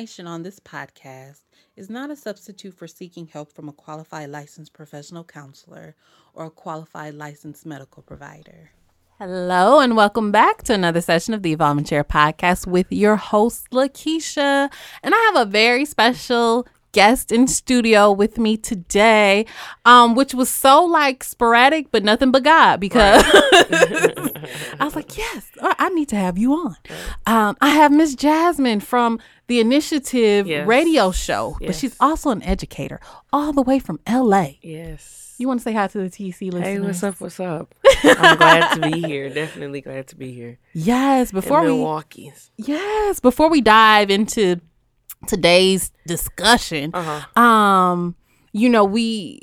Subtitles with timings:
[0.00, 1.42] Information on this podcast
[1.76, 5.94] is not a substitute for seeking help from a qualified licensed professional counselor
[6.32, 8.70] or a qualified licensed medical provider.
[9.18, 13.68] Hello, and welcome back to another session of the Evolving Chair podcast with your host,
[13.72, 14.72] Lakiesha.
[15.02, 19.46] And I have a very special guest in studio with me today,
[19.84, 24.44] um, which was so like sporadic, but nothing but God because right.
[24.80, 26.76] I was like, yes, I need to have you on.
[27.26, 30.66] Um, I have Miss Jasmine from the Initiativ yes.
[30.66, 31.68] radio show, yes.
[31.68, 33.00] but she's also an educator
[33.32, 34.52] all the way from LA.
[34.62, 35.20] Yes.
[35.40, 36.64] You want to say hi to the TC listeners?
[36.64, 37.18] Hey, what's up?
[37.18, 37.74] What's up?
[38.04, 39.30] I'm glad to be here.
[39.30, 40.58] Definitely glad to be here.
[40.74, 42.30] Yes, before we Milwaukee.
[42.58, 44.60] Yes, before we dive into
[45.26, 46.90] today's discussion.
[46.94, 47.40] Uh-huh.
[47.40, 48.16] Um,
[48.52, 49.42] you know, we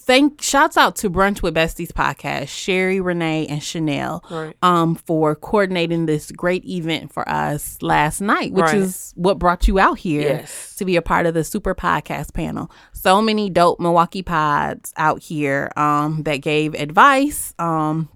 [0.00, 4.56] thank shouts out to Brunch with Besties podcast, Sherry, Renee, and Chanel, right.
[4.62, 8.76] um, for coordinating this great event for us last night, which right.
[8.76, 10.74] is what brought you out here yes.
[10.76, 12.70] to be a part of the super podcast panel.
[12.92, 17.54] So many dope Milwaukee pods out here um, that gave advice.
[17.58, 18.08] Um,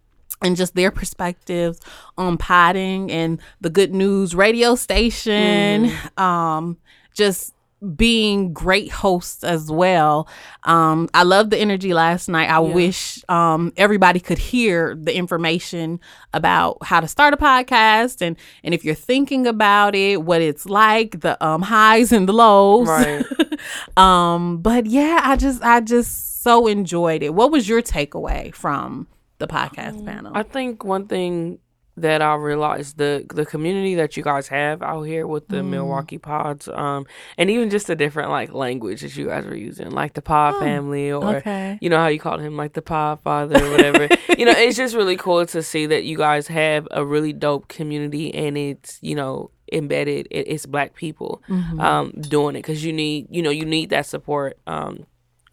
[0.43, 1.81] and just their perspectives
[2.19, 5.87] on potting and the good news radio station.
[5.87, 6.21] Mm.
[6.21, 6.77] Um,
[7.17, 7.53] just
[7.95, 10.29] being great hosts as well.
[10.65, 12.49] Um, I love the energy last night.
[12.49, 12.75] I yeah.
[12.75, 16.01] wish um, everybody could hear the information
[16.33, 20.67] about how to start a podcast and and if you're thinking about it, what it's
[20.67, 22.89] like, the um, highs and the lows.
[22.89, 23.25] Right.
[23.97, 27.35] um, but yeah, I just I just so enjoyed it.
[27.35, 29.07] What was your takeaway from
[29.39, 30.33] the podcast um, panel?
[30.35, 31.59] I think one thing
[31.97, 35.69] that I realized the the community that you guys have out here with the mm.
[35.69, 37.07] Milwaukee pods, um,
[37.39, 40.55] and even just the different like language that you guys are using, like the pod
[40.57, 41.79] oh, family, or okay.
[41.81, 44.09] you know how you call him like the pod father or whatever.
[44.37, 47.69] you know, it's just really cool to see that you guys have a really dope
[47.69, 50.29] community, and it's you know embedded.
[50.31, 51.81] It, it's black people mm-hmm.
[51.81, 54.59] um, doing it because you need you know you need that support.
[54.67, 55.07] Um,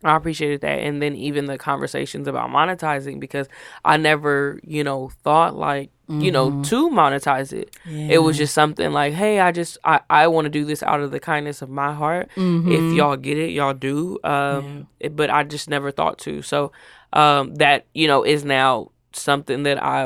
[0.03, 0.79] I appreciated that.
[0.79, 3.47] And then even the conversations about monetizing because
[3.85, 5.91] I never, you know, thought like.
[6.09, 6.61] You know, mm-hmm.
[6.63, 7.75] to monetize it.
[7.85, 8.15] Yeah.
[8.15, 10.99] It was just something like, hey, I just, I, I want to do this out
[10.99, 12.29] of the kindness of my heart.
[12.35, 12.71] Mm-hmm.
[12.71, 14.19] If y'all get it, y'all do.
[14.23, 15.07] Um, yeah.
[15.07, 16.41] it, but I just never thought to.
[16.41, 16.71] So
[17.13, 20.03] um, that, you know, is now something that I,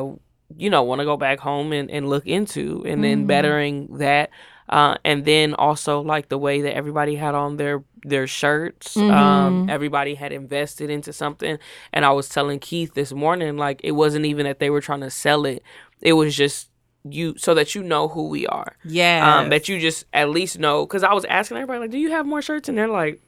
[0.55, 3.01] you know, want to go back home and, and look into and mm-hmm.
[3.01, 4.29] then bettering that.
[4.69, 8.95] Uh, and then also like the way that everybody had on their their shirts.
[8.95, 9.11] Mm-hmm.
[9.11, 11.57] Um, everybody had invested into something,
[11.93, 15.01] and I was telling Keith this morning like it wasn't even that they were trying
[15.01, 15.63] to sell it;
[16.01, 16.69] it was just
[17.03, 18.75] you so that you know who we are.
[18.83, 20.85] Yeah, um, that you just at least know.
[20.85, 23.21] Because I was asking everybody like, "Do you have more shirts?" And they're like.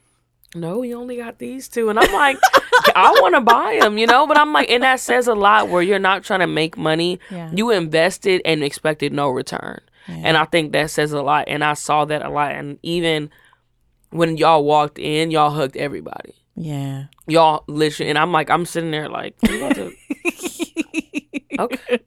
[0.52, 2.36] No, we only got these two, and I'm like,
[2.96, 4.26] I want to buy them, you know.
[4.26, 7.20] But I'm like, and that says a lot where you're not trying to make money.
[7.30, 7.52] Yeah.
[7.54, 9.80] You invested and expected no return.
[10.08, 10.22] Yeah.
[10.24, 11.44] And I think that says a lot.
[11.48, 12.52] And I saw that a lot.
[12.52, 13.30] And even
[14.10, 16.34] when y'all walked in, y'all hugged everybody.
[16.56, 17.04] Yeah.
[17.26, 19.92] Y'all literally, and I'm like, I'm sitting there like, to...
[21.60, 22.00] okay.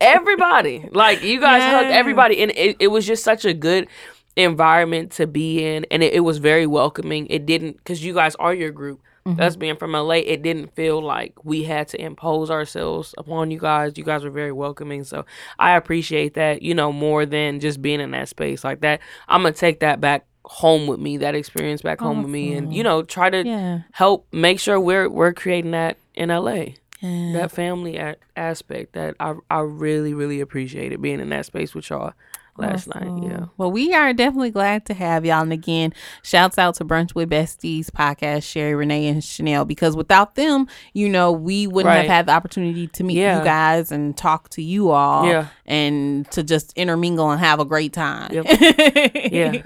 [0.00, 1.78] Everybody, like you guys yeah.
[1.78, 3.88] hugged everybody, and it, it was just such a good
[4.36, 7.26] environment to be in, and it, it was very welcoming.
[7.28, 9.00] It didn't because you guys are your group.
[9.26, 9.40] Mm-hmm.
[9.40, 13.58] Us being from LA, it didn't feel like we had to impose ourselves upon you
[13.58, 13.92] guys.
[13.96, 15.04] You guys were very welcoming.
[15.04, 15.24] So
[15.60, 19.00] I appreciate that, you know, more than just being in that space like that.
[19.28, 22.22] I'm to take that back home with me, that experience back home awesome.
[22.24, 23.82] with me and, you know, try to yeah.
[23.92, 26.64] help make sure we're we're creating that in LA.
[27.02, 31.90] That family a- aspect that I I really really appreciated being in that space with
[31.90, 32.12] y'all
[32.58, 33.20] last awesome.
[33.20, 33.30] night.
[33.30, 33.46] Yeah.
[33.56, 35.42] Well, we are definitely glad to have y'all.
[35.42, 35.92] And again,
[36.22, 41.08] shouts out to Brunch with Besties podcast, Sherry, Renee, and Chanel, because without them, you
[41.08, 42.02] know, we wouldn't right.
[42.02, 43.38] have had the opportunity to meet yeah.
[43.38, 45.48] you guys and talk to you all yeah.
[45.66, 48.32] and to just intermingle and have a great time.
[48.32, 48.46] Yep.
[49.32, 49.62] yeah.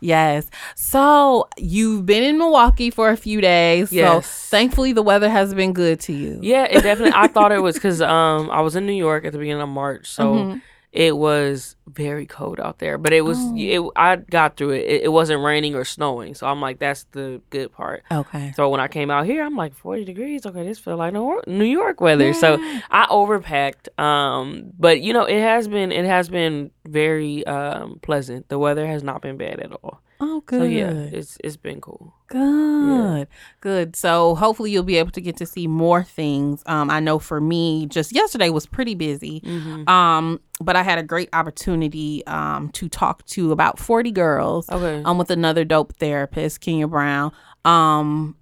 [0.00, 0.48] yes.
[0.74, 3.92] So you've been in Milwaukee for a few days.
[3.92, 4.26] Yes.
[4.26, 6.38] So thankfully the weather has been good to you.
[6.42, 9.32] Yeah, it definitely I thought it was because um I was in New York at
[9.32, 10.06] the beginning of March.
[10.06, 10.58] So mm-hmm
[10.92, 13.54] it was very cold out there, but it was oh.
[13.56, 13.90] it.
[13.94, 14.86] I got through it.
[14.86, 15.02] it.
[15.04, 15.08] it.
[15.08, 18.04] wasn't raining or snowing, so I'm like, that's the good part.
[18.10, 18.52] Okay.
[18.56, 20.46] So when I came out here, I'm like 40 degrees.
[20.46, 22.28] Okay, this feel like New York weather.
[22.28, 22.32] Yeah.
[22.32, 22.54] So
[22.90, 23.98] I overpacked.
[24.00, 28.48] Um, but you know, it has been it has been very um pleasant.
[28.48, 30.00] The weather has not been bad at all.
[30.20, 30.60] Oh, good.
[30.60, 32.12] So yeah, it's it's been cool.
[32.26, 33.24] Good, yeah.
[33.60, 33.94] good.
[33.94, 36.62] So hopefully you'll be able to get to see more things.
[36.66, 39.40] Um, I know for me, just yesterday was pretty busy.
[39.40, 39.88] Mm-hmm.
[39.88, 44.68] Um, but I had a great opportunity um to talk to about forty girls.
[44.68, 45.02] Okay.
[45.04, 47.32] Um, with another dope therapist, Kenya Brown.
[47.64, 48.36] Um,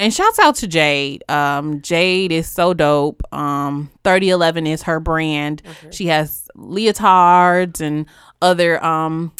[0.00, 1.22] and shouts out to Jade.
[1.28, 3.22] Um, Jade is so dope.
[3.34, 5.62] Um, 3011 is her brand.
[5.64, 5.90] Okay.
[5.92, 8.06] She has leotards and
[8.40, 9.32] other um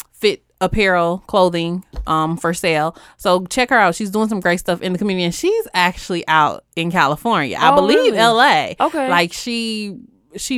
[0.61, 2.95] apparel, clothing um for sale.
[3.17, 3.95] So check her out.
[3.95, 7.57] She's doing some great stuff in the community and she's actually out in California.
[7.59, 8.17] I Oh, believe really?
[8.17, 8.73] LA.
[8.79, 9.09] Okay.
[9.09, 9.97] Like she
[10.37, 10.57] she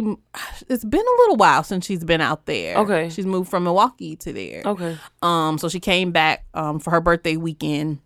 [0.69, 2.77] it's been a little while since she's been out there.
[2.77, 3.09] Okay.
[3.09, 4.61] She's moved from Milwaukee to there.
[4.65, 4.97] Okay.
[5.23, 7.99] Um, so she came back um for her birthday weekend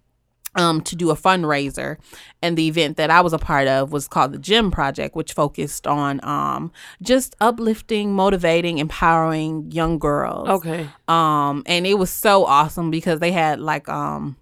[0.57, 1.97] um to do a fundraiser
[2.41, 5.33] and the event that I was a part of was called the Gym Project, which
[5.33, 6.71] focused on um
[7.01, 10.49] just uplifting, motivating, empowering young girls.
[10.49, 10.89] Okay.
[11.07, 14.37] Um and it was so awesome because they had like um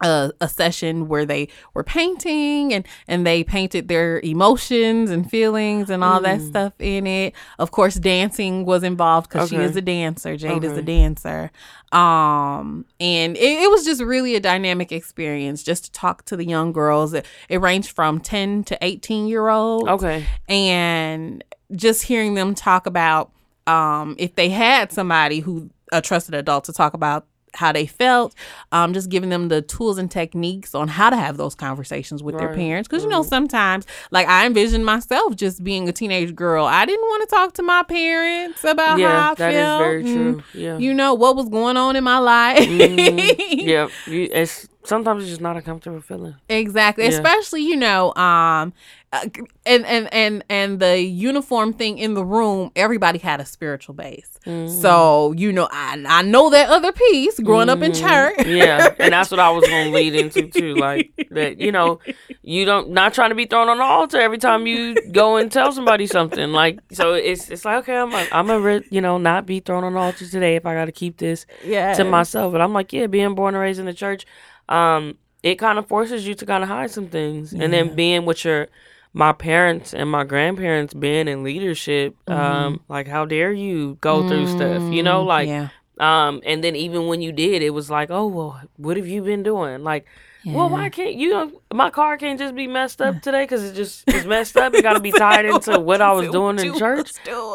[0.00, 5.90] a, a session where they were painting and and they painted their emotions and feelings
[5.90, 7.34] and all that stuff in it.
[7.58, 10.36] Of course, dancing was involved because she is a dancer.
[10.36, 11.50] Jade is a dancer.
[11.92, 16.44] Um, and it, it was just really a dynamic experience just to talk to the
[16.44, 17.12] young girls.
[17.14, 20.24] It, it ranged from ten to eighteen year olds Okay.
[20.48, 21.42] and
[21.74, 23.32] just hearing them talk about
[23.66, 28.34] um, if they had somebody who a trusted adult to talk about how they felt
[28.72, 32.38] um, just giving them the tools and techniques on how to have those conversations with
[32.38, 36.64] their parents because you know sometimes like i envisioned myself just being a teenage girl
[36.64, 39.80] i didn't want to talk to my parents about how Yeah, i that is felt
[39.80, 40.60] very and, true.
[40.60, 40.78] Yeah.
[40.78, 43.88] you know what was going on in my life yeah.
[44.06, 46.36] You, it's sometimes it's just not a comfortable feeling.
[46.48, 47.04] Exactly.
[47.04, 47.10] Yeah.
[47.10, 48.72] Especially, you know, um
[49.12, 49.26] uh,
[49.66, 54.38] and and and and the uniform thing in the room, everybody had a spiritual base.
[54.46, 54.72] Mm-hmm.
[54.80, 58.36] So, you know, I I know that other piece growing up in church.
[58.36, 58.56] Mm-hmm.
[58.56, 60.70] yeah, and that's what I was gonna lead into too.
[60.80, 62.00] Like that, you know,
[62.42, 65.50] you don't not trying to be thrown on the altar every time you go and
[65.52, 66.52] tell somebody something.
[66.52, 69.84] Like so, it's it's like okay, I'm a, I'm a you know not be thrown
[69.84, 71.92] on the altar today if I got to keep this yeah.
[71.94, 72.52] to myself.
[72.52, 74.24] But I'm like, yeah, being born and raised in the church,
[74.70, 78.24] um, it kind of forces you to kind of hide some things, and then being
[78.24, 78.68] with your
[79.12, 84.46] my parents and my grandparents being in leadership, um, like how dare you go through
[84.46, 85.68] stuff, you know, like yeah.
[85.98, 89.22] um, and then even when you did, it was like, oh well, what have you
[89.22, 89.82] been doing?
[89.82, 90.06] Like,
[90.46, 91.30] well, why can't you?
[91.30, 94.74] Know, my car can't just be messed up today because it just is messed up.
[94.74, 97.12] It got to be tied into what I was doing in church.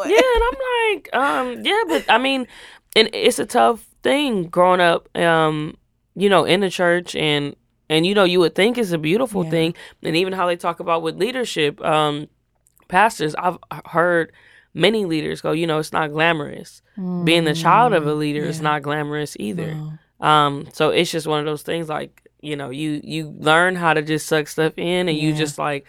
[0.08, 2.46] Yeah, and I'm like, um, yeah, but I mean,
[2.94, 5.76] and it's a tough thing growing up, um,
[6.16, 7.54] you know, in the church and
[7.88, 9.50] and you know, you would think it's a beautiful Yeah.
[9.50, 12.26] thing, and even how they talk about with leadership, um,
[12.88, 13.34] pastors.
[13.36, 14.32] I've heard
[14.74, 16.82] many leaders go, you know, it's not glamorous.
[17.22, 19.76] Being the child of a leader is not glamorous either.
[20.20, 23.94] Um, so it's just one of those things like, you know, you you learn how
[23.94, 25.86] to just suck stuff in and you just like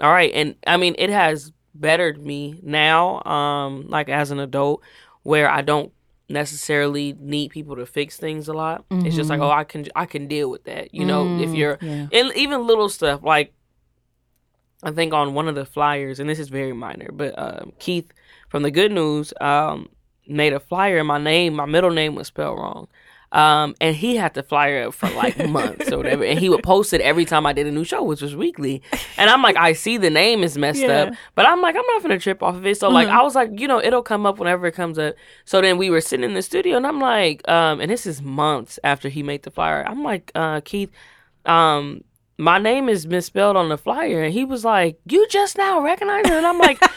[0.00, 4.82] all right, and I mean it has bettered me now, um, like as an adult
[5.22, 5.92] where I don't
[6.28, 8.84] necessarily need people to fix things a lot.
[8.90, 10.94] It's just like, oh, I can I can deal with that.
[10.94, 12.08] You know, if Mm, you're yeah.
[12.12, 13.52] and even little stuff like
[14.82, 18.12] I think on one of the flyers, and this is very minor, but um, Keith
[18.48, 19.88] from the Good News um,
[20.28, 22.86] made a flyer, and my name, my middle name was spelled wrong.
[23.30, 26.62] Um, and he had the flyer up for like months or whatever, and he would
[26.62, 28.80] post it every time I did a new show, which was weekly.
[29.18, 31.02] And I'm like, I see the name is messed Yeah.
[31.02, 32.78] up, but I'm like, I'm not gonna trip off of it.
[32.78, 35.14] So like, I was like, you know, it'll come up whenever it comes up.
[35.44, 38.22] So then we were sitting in the studio, and I'm like, um, and this is
[38.22, 39.84] months after he made the flyer.
[39.86, 40.90] I'm like, uh, Keith,
[41.44, 42.02] um,
[42.38, 46.24] my name is misspelled on the flyer, and he was like, you just now recognize
[46.24, 46.80] it, and I'm like.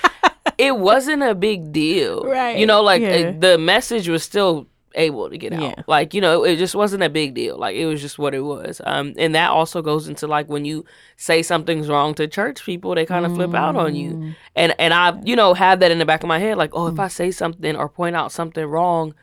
[0.58, 3.32] It wasn't a big deal, Right, You know, like yeah.
[3.32, 5.62] the message was still able to get out.
[5.62, 5.84] Yeah.
[5.88, 7.58] Like, you know, it just wasn't a big deal.
[7.58, 8.82] Like it was just what it was.
[8.86, 10.86] Um and that also goes into like when you
[11.18, 13.98] say something's wrong to church people, they kind of flip out on Mm.
[14.00, 14.34] you.
[14.56, 16.88] And and I, you know, have that in the back of my head like, oh,
[16.88, 19.14] if I say something or point out something wrong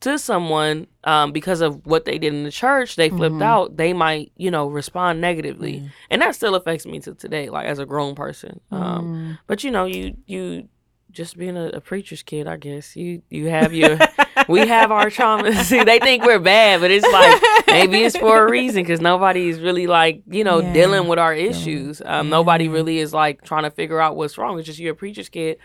[0.00, 3.42] to someone um because of what they did in the church, they flipped Mm-hmm.
[3.42, 5.80] out, they might, you know, respond negatively.
[5.80, 5.90] Mm.
[6.10, 8.60] And that still affects me to today like as a grown person.
[8.70, 8.76] Mm.
[8.82, 10.68] Um but you know, you you
[11.16, 13.98] just being a, a preacher's kid, I guess you you have your
[14.48, 15.68] we have our traumas.
[15.86, 19.58] they think we're bad, but it's like maybe it's for a reason because nobody is
[19.60, 20.72] really like you know Yeah.
[20.72, 22.00] dealing with our issues.
[22.04, 24.58] Um, Nobody really is like trying to figure out what's wrong.
[24.58, 25.56] It's just you're a preacher's kid.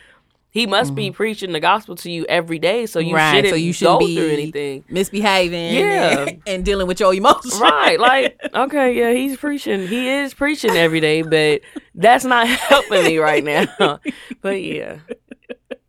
[0.54, 3.16] He must be preaching the gospel to you every day, so you Mm-hmm.
[3.16, 3.36] right.
[3.36, 4.84] shouldn't so you go shouldn't be through anything.
[4.90, 6.20] misbehaving Yeah.
[6.28, 7.58] and, and dealing with your emotions.
[7.58, 9.88] Right, like okay, yeah, he's preaching.
[9.88, 11.62] He is preaching every day, but
[11.96, 14.00] that's not helping me right now.
[14.42, 14.98] But yeah,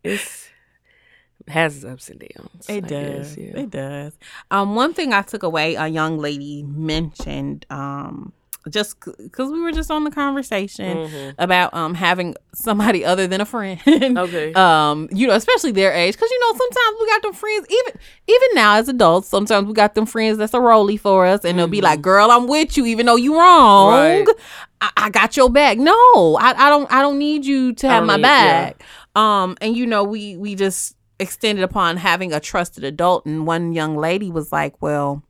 [0.03, 0.49] it's
[1.47, 2.65] has its ups and downs.
[2.69, 3.35] It I does.
[3.35, 3.59] guess, yeah.
[3.61, 4.17] It does.
[4.51, 8.31] Um, one thing I took away, a young lady mentioned, um,
[8.69, 11.35] just because we were just on the conversation Mhm.
[11.37, 13.81] about um having somebody other than a friend.
[13.85, 14.53] Okay.
[14.53, 17.67] Um, you know, especially their age, because you know sometimes we got them friends.
[17.69, 21.43] Even even now as adults, sometimes we got them friends that's a rolly for us,
[21.43, 23.91] and they'll be like, "Girl, I'm with you, even though you wrong.
[23.91, 24.27] Right.
[24.79, 25.77] I, I got your back.
[25.77, 25.93] No,
[26.39, 26.89] I, I don't.
[26.89, 28.73] I don't need you to have my need- yeah.
[29.13, 33.25] Back." Um, and you know, we we just extended upon having a trusted adult.
[33.25, 35.23] And one young lady was like, well,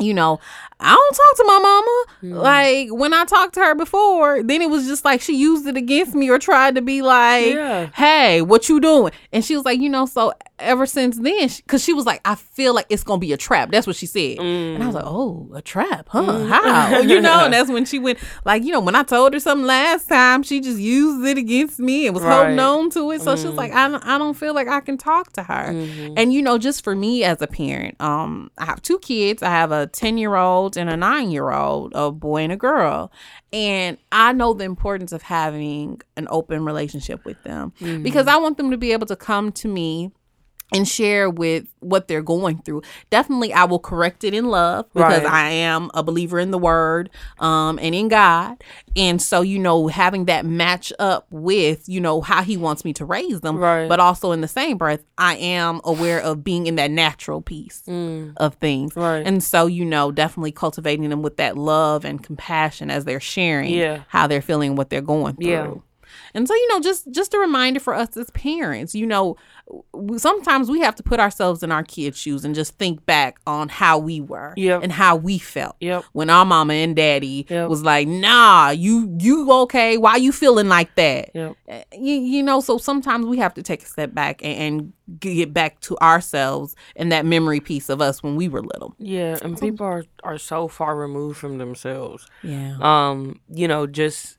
[0.00, 0.40] you know,
[0.80, 2.04] I don't talk to my mama.
[2.22, 2.42] Mm.
[2.42, 5.76] Like when I talked to her before, then it was just like she used it
[5.76, 7.86] against me or tried to be like, yeah.
[7.94, 11.82] "Hey, what you doing?" And she was like, "You know, so ever since then, because
[11.82, 13.70] she, she, was like, I feel like it's gonna be a trap.
[13.70, 14.74] That's what she said, mm.
[14.74, 16.22] and I was like, Oh, a trap, huh?
[16.22, 16.48] Mm.
[16.48, 16.98] How?
[17.00, 17.44] you know?
[17.44, 20.42] And that's when she went like, you know, when I told her something last time,
[20.42, 22.36] she just used it against me and was right.
[22.36, 23.22] holding on to it.
[23.22, 23.40] So mm.
[23.40, 25.72] she was like, I don't, I don't feel like I can talk to her.
[25.72, 26.14] Mm-hmm.
[26.16, 29.42] And you know, just for me as a parent, um, I have two kids.
[29.42, 32.56] I have a ten year old and a nine year old, a boy and a
[32.56, 33.12] girl,
[33.52, 38.02] and I know the importance of having an open relationship with them mm-hmm.
[38.02, 40.12] because I want them to be able to come to me
[40.72, 42.82] and share with what they're going through.
[43.10, 45.32] Definitely, I will correct it in love because right.
[45.32, 48.62] I am a believer in the word um, and in God.
[48.96, 52.92] And so, you know, having that match up with, you know, how he wants me
[52.94, 53.56] to raise them.
[53.56, 53.88] Right.
[53.88, 57.82] But also in the same breath, I am aware of being in that natural piece
[57.86, 58.32] mm.
[58.36, 58.96] of things.
[58.96, 59.26] Right.
[59.26, 63.72] And so, you know, definitely cultivating them with that love and compassion as they're sharing
[63.72, 64.02] yeah.
[64.08, 65.46] how they're feeling, what they're going through.
[65.46, 65.74] Yeah.
[66.34, 69.36] And so, you know, just just a reminder for us as parents, you know,
[70.16, 73.68] sometimes we have to put ourselves in our kids' shoes and just think back on
[73.68, 74.82] how we were yep.
[74.82, 76.04] and how we felt yep.
[76.12, 77.68] when our mama and daddy yep.
[77.68, 79.96] was like, "Nah, you you okay?
[79.96, 81.56] Why you feeling like that?" Yep.
[81.68, 84.92] Eh, you, you know, so sometimes we have to take a step back and, and
[85.18, 88.94] get back to ourselves and that memory piece of us when we were little.
[88.98, 92.26] Yeah, and people are are so far removed from themselves.
[92.42, 92.76] Yeah.
[92.80, 94.38] Um, you know, just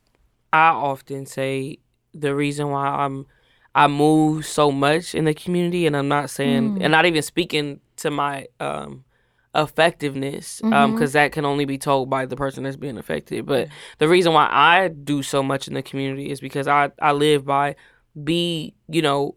[0.53, 1.79] I often say
[2.13, 3.25] the reason why I'm
[3.74, 6.81] I move so much in the community, and I'm not saying, mm.
[6.81, 9.05] and not even speaking to my um,
[9.55, 11.03] effectiveness, because um, mm-hmm.
[11.03, 13.46] um, that can only be told by the person that's being affected.
[13.46, 17.13] But the reason why I do so much in the community is because I I
[17.13, 17.75] live by
[18.22, 19.36] be you know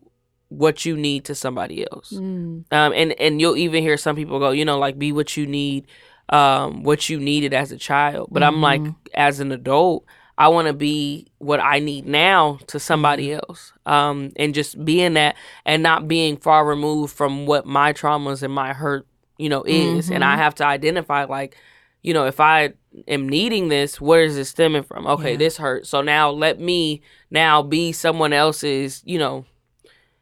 [0.49, 2.65] what you need to somebody else, mm.
[2.73, 5.47] um, and and you'll even hear some people go, you know, like be what you
[5.47, 5.87] need,
[6.29, 8.31] um, what you needed as a child.
[8.33, 8.55] But mm-hmm.
[8.57, 8.99] I'm like, mm-hmm.
[9.15, 10.05] as an adult.
[10.37, 13.41] I want to be what I need now to somebody mm-hmm.
[13.49, 13.73] else.
[13.87, 18.53] Um, and just being that and not being far removed from what my traumas and
[18.53, 19.07] my hurt,
[19.39, 20.07] you know, is.
[20.07, 20.15] Mm-hmm.
[20.15, 20.43] And I mm-hmm.
[20.43, 21.57] have to identify, like,
[22.03, 22.75] you know, if I
[23.07, 25.07] am needing this, where is it stemming from?
[25.07, 25.39] Okay, yeah.
[25.39, 25.87] this hurt.
[25.87, 27.01] So now let me
[27.31, 29.45] now be someone else's, you know,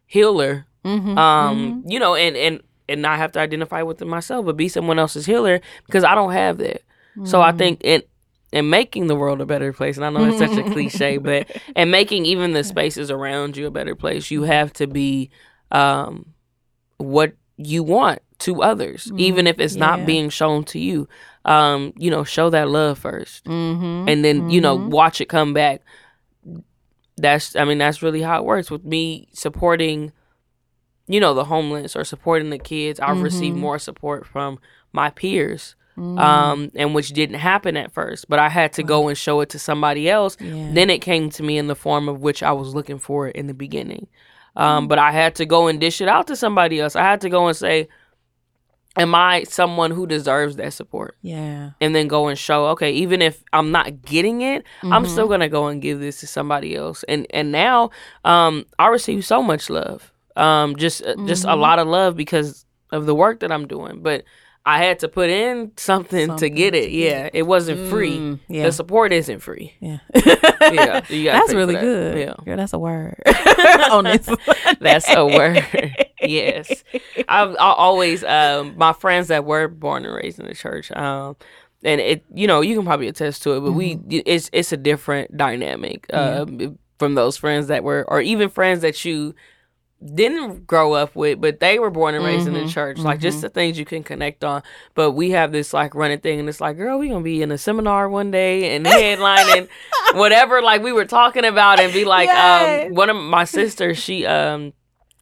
[0.07, 0.67] healer.
[0.85, 1.17] Mm-hmm.
[1.17, 1.91] Um, mm-hmm.
[1.91, 4.99] you know, and, and, and not have to identify with it myself, but be someone
[4.99, 6.83] else's healer because I don't have that.
[7.25, 7.59] So I mm-hmm.
[7.59, 8.03] think, and
[8.53, 9.97] and making the world a better place.
[9.97, 13.67] And I know it's such a cliche, but and making even the spaces around you
[13.67, 15.31] a better place, you have to be
[15.71, 16.27] um,
[16.99, 19.21] what you want to others, mm-hmm.
[19.21, 19.81] even if it's yeah.
[19.81, 21.09] not being shown to you.
[21.45, 24.09] Um, you know, show that love 1st mm-hmm.
[24.09, 24.51] and then mm-hmm.
[24.51, 24.91] you know mm-hmm.
[24.91, 25.81] watch it come back.
[27.17, 30.13] That's I mean that's really how it works with me supporting.
[31.09, 33.01] You know the homeless or supporting the kids.
[33.01, 33.61] I've received mm-hmm.
[33.63, 34.61] more support from
[34.93, 36.19] my peers Mm.
[36.19, 39.51] Um, and which didn't happen at first, but I had to go and show it
[39.51, 40.39] to somebody else.
[40.41, 40.71] Yeah.
[40.73, 43.37] Then it came to me in the form of which I was looking for it
[43.37, 44.07] in the beginning.
[44.57, 44.89] Um, mm.
[44.89, 46.97] but I had to go and dish it out to somebody else.
[46.97, 47.89] I had to go and say,
[48.97, 51.17] Am I someone who deserves that support?
[51.23, 51.71] Yeah.
[51.81, 54.93] And then go and show, okay, even if I'm not getting it, mm-hmm.
[54.93, 57.03] I'm still gonna go and give this to somebody else.
[57.05, 57.91] And and now
[58.27, 60.13] um I receive so much love.
[60.37, 61.27] Um just mm-hmm.
[61.27, 61.61] just a mm-hmm.
[61.61, 64.03] lot of love because of the work that I'm doing.
[64.03, 64.25] But
[64.65, 66.91] I had to put in something, something to get it.
[66.91, 68.39] Yeah, it wasn't mm, free.
[68.49, 68.65] Yeah.
[68.65, 69.75] The support isn't free.
[69.81, 71.01] Yeah, yeah.
[71.11, 71.81] that's really that.
[71.81, 72.19] good.
[72.19, 73.21] Yeah, Girl, that's a word.
[74.81, 75.65] That's a word.
[76.21, 76.85] yes,
[77.29, 80.91] I've I always um, my friends that were born and raised in the church.
[80.93, 81.37] Um,
[81.85, 84.09] and it, you know, you can probably attest to it, but mm-hmm.
[84.09, 86.69] we, it's it's a different dynamic uh, yeah.
[86.99, 89.35] from those friends that were, or even friends that you
[90.15, 92.69] didn't grow up with, but they were born and raised mm-hmm, in the mm-hmm.
[92.69, 92.97] church.
[92.97, 93.07] Mm-hmm.
[93.07, 93.43] Like just mm-hmm.
[93.43, 94.63] the things you can connect on.
[94.95, 97.51] But we have this like running thing, and it's like, girl, we gonna be in
[97.51, 99.69] a seminar one day and headlining
[100.15, 100.63] whatever.
[100.63, 104.73] Like we were talking about, and be like, um, one of my sisters, she um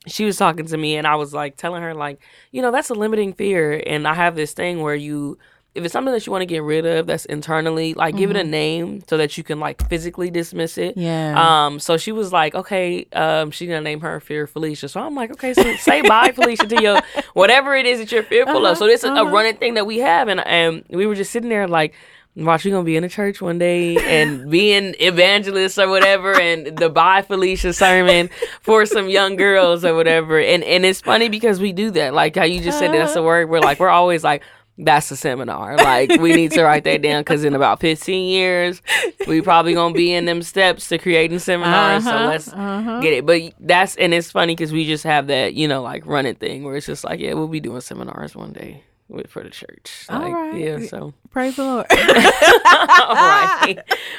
[0.06, 2.20] she was talking to me and I was like telling her like,
[2.52, 5.38] you know, that's a limiting fear and I have this thing where you
[5.74, 8.20] if it's something that you want to get rid of that's internally like mm-hmm.
[8.20, 8.50] give it a mm-hmm.
[8.50, 12.54] name so that you can like physically dismiss it yeah um so she was like
[12.54, 16.32] okay um she's gonna name her fear felicia so i'm like okay so say bye
[16.34, 17.00] felicia to your
[17.34, 19.26] whatever it is that you're fearful uh-huh, of so this is uh-huh.
[19.26, 21.94] a running thing that we have and and we were just sitting there like
[22.36, 26.78] Watch, you gonna be in a church one day and being evangelist or whatever, and
[26.78, 30.38] the bye Felicia sermon for some young girls or whatever.
[30.38, 33.22] And and it's funny because we do that, like how you just said that's a
[33.22, 33.50] word.
[33.50, 34.44] We're like we're always like
[34.84, 35.76] that's a seminar.
[35.76, 38.82] Like we need to write that down because in about 15 years,
[39.26, 42.06] we probably gonna be in them steps to creating seminars.
[42.06, 43.00] Uh-huh, so let's uh-huh.
[43.00, 43.26] get it.
[43.26, 46.64] But that's and it's funny because we just have that you know like running thing
[46.64, 48.82] where it's just like yeah we'll be doing seminars one day
[49.28, 50.06] for the church.
[50.08, 50.60] Like, All right.
[50.60, 50.86] Yeah.
[50.86, 51.86] So praise the Lord.
[51.90, 53.76] right.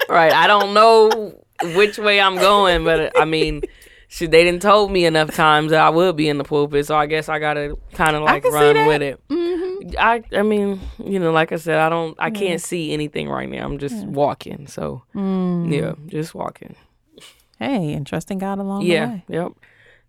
[0.10, 0.34] Right.
[0.34, 1.36] I don't know
[1.76, 3.62] which way I'm going, but I mean
[4.12, 6.98] she, they didn't told me enough times that I would be in the pulpit, so
[6.98, 9.26] I guess I gotta kind of like run with it.
[9.30, 9.96] Mm-hmm.
[9.98, 13.48] I I mean, you know, like I said, I don't, I can't see anything right
[13.50, 13.64] now.
[13.64, 14.06] I'm just yeah.
[14.08, 15.72] walking, so mm.
[15.72, 16.76] yeah, just walking.
[17.58, 19.24] Hey, and trusting God along yeah, the way.
[19.30, 19.52] Yep.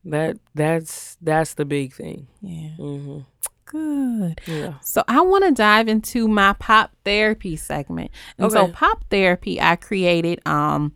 [0.07, 2.27] That that's that's the big thing.
[2.41, 2.71] Yeah.
[2.81, 3.19] Mm-hmm.
[3.67, 4.41] Good.
[4.47, 4.75] Yeah.
[4.81, 8.11] So I want to dive into my pop therapy segment.
[8.37, 8.67] And okay.
[8.67, 10.93] so pop therapy I created um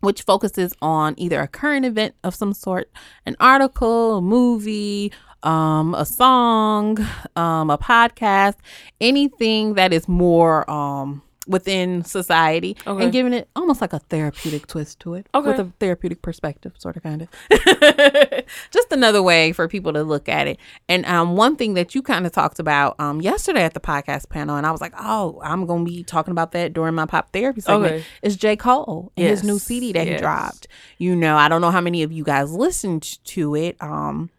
[0.00, 2.90] which focuses on either a current event of some sort,
[3.26, 5.12] an article, a movie,
[5.42, 6.98] um, a song,
[7.36, 8.54] um, a podcast,
[9.00, 13.02] anything that is more um, within society okay.
[13.02, 15.48] and giving it almost like a therapeutic twist to it okay.
[15.48, 20.28] with a therapeutic perspective sort of kind of just another way for people to look
[20.28, 23.74] at it and um, one thing that you kind of talked about um, yesterday at
[23.74, 26.94] the podcast panel and i was like oh i'm gonna be talking about that during
[26.94, 28.04] my pop therapy segment okay.
[28.22, 29.40] is j cole and yes.
[29.40, 30.16] his new cd that yes.
[30.16, 33.76] he dropped you know i don't know how many of you guys listened to it
[33.80, 34.30] um,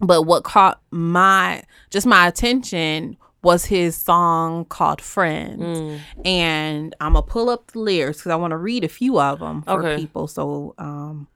[0.00, 5.62] but what caught my just my attention was his song called Friends.
[5.62, 6.00] Mm.
[6.24, 9.20] And I'm going to pull up the lyrics because I want to read a few
[9.20, 10.00] of them for okay.
[10.00, 11.26] people so um,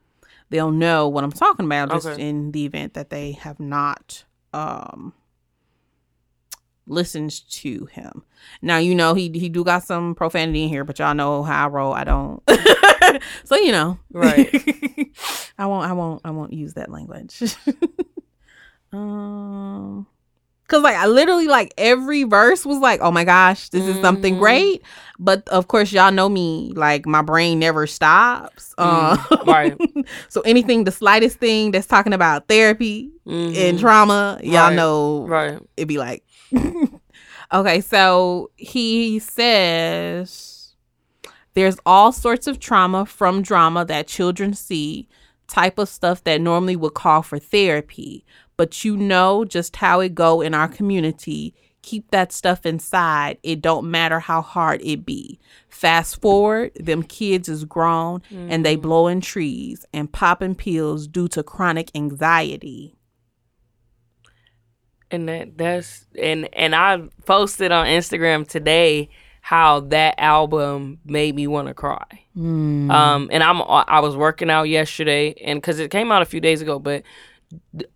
[0.51, 2.29] they'll know what I'm talking about just okay.
[2.29, 5.13] in the event that they have not um,
[6.87, 8.23] listened to him.
[8.63, 11.67] Now, you know, he, he do got some profanity in here, but y'all know how
[11.67, 11.93] I roll.
[11.93, 12.43] I don't.
[13.45, 13.99] so, you know.
[14.13, 14.49] Right.
[15.59, 17.43] I won't, I won't, I won't use that language.
[18.93, 20.07] um,
[20.69, 24.35] Cause like I literally like every verse was like, oh my gosh, this is something
[24.35, 24.43] mm-hmm.
[24.43, 24.83] great.
[25.19, 28.75] But of course, y'all know me, like my brain never stops.
[28.77, 29.79] Mm, uh, right.
[30.29, 33.57] so anything, the slightest thing that's talking about therapy mm-hmm.
[33.57, 34.75] and trauma, y'all right.
[34.75, 35.61] know, right?
[35.77, 36.25] It'd be like,
[37.53, 37.81] okay.
[37.81, 40.75] So he says,
[41.55, 45.09] there's all sorts of trauma from drama that children see,
[45.49, 48.25] type of stuff that normally would call for therapy
[48.57, 53.63] but you know just how it go in our community keep that stuff inside it
[53.63, 55.39] don't matter how hard it be
[55.69, 58.49] fast forward them kids is grown mm.
[58.51, 58.83] and they mm-hmm.
[58.83, 62.97] blowing trees and popping pills due to chronic anxiety
[65.11, 69.09] and that that's and and i posted on instagram today
[69.41, 72.05] how that album made me want to cry
[72.37, 72.91] mm.
[72.91, 76.41] um and i'm i was working out yesterday and because it came out a few
[76.41, 77.05] days ago but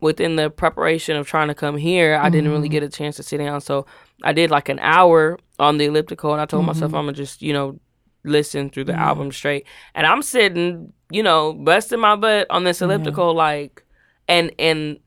[0.01, 2.33] within the preparation of trying to come here, I mm-hmm.
[2.33, 2.73] didn't really mm-hmm.
[2.73, 3.61] get a chance to sit down.
[3.61, 3.87] So
[4.23, 6.69] I did like an hour on the elliptical, and I told mm-hmm.
[6.69, 7.79] myself I'm gonna just you know
[8.25, 9.03] listen through the mm-hmm.
[9.03, 9.67] album straight.
[9.95, 13.85] And I'm sitting, you know, busting my butt on this elliptical, like,
[14.29, 14.99] and and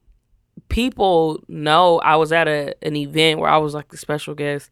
[0.70, 4.70] people know I was at a an event where I was like the special guest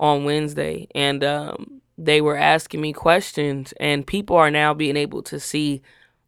[0.00, 5.22] on Wednesday, and um, they were asking me questions, and people are now being able
[5.24, 5.82] to see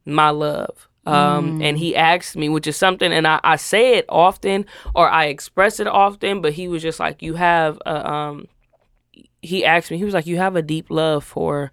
[0.05, 1.65] my love um, mm.
[1.65, 5.27] and he asked me, which is something, and I, I say it often or I
[5.27, 8.49] express it often, but he was just like, you have, a, um,
[9.43, 11.71] he asked me, he was like, you have a deep love for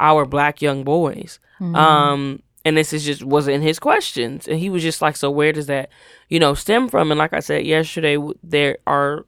[0.00, 1.38] our black young boys.
[1.60, 1.76] Mm.
[1.76, 5.30] Um, and this is just was in his questions, and he was just like, so
[5.30, 5.90] where does that,
[6.28, 7.10] you know, stem from?
[7.10, 9.26] And like I said yesterday, there are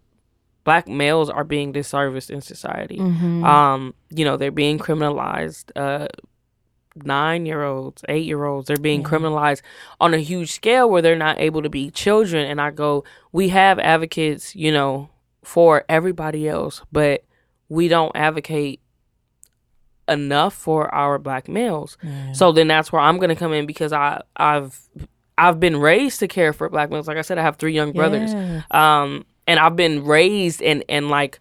[0.62, 2.98] black males are being disserviced in society.
[2.98, 3.44] Mm-hmm.
[3.44, 5.70] Um, you know, they're being criminalized.
[5.76, 6.08] Uh,
[6.96, 9.14] nine year olds, eight year olds, they're being mm-hmm.
[9.14, 9.62] criminalized
[10.00, 12.46] on a huge scale where they're not able to be children.
[12.46, 15.10] And I go, we have advocates, you know,
[15.42, 17.24] for everybody else, but
[17.68, 18.80] we don't advocate
[20.08, 21.96] enough for our black males.
[22.32, 24.78] So then that's where I'm gonna come in because I I've
[25.36, 27.08] I've been raised to care for black males.
[27.08, 28.32] Like I said, I have three young brothers.
[28.32, 28.62] Yeah.
[28.70, 31.40] Um and I've been raised and and like,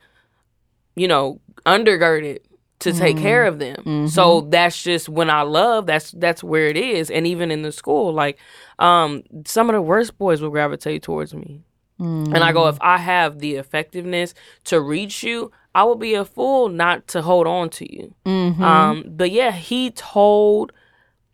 [0.95, 2.39] you know, undergirded
[2.83, 2.99] to mm-hmm.
[2.99, 3.77] take care of them.
[3.77, 4.07] Mm-hmm.
[4.07, 7.09] So that's just when I love that's that's where it is.
[7.09, 8.37] And even in the school, like
[8.79, 11.61] um some of the worst boys will gravitate towards me.
[11.99, 12.35] Mm-hmm.
[12.35, 14.33] And I go, if I have the effectiveness
[14.65, 18.13] to reach you, I will be a fool not to hold on to you.
[18.25, 18.63] Mm-hmm.
[18.63, 20.73] Um, but yeah, he told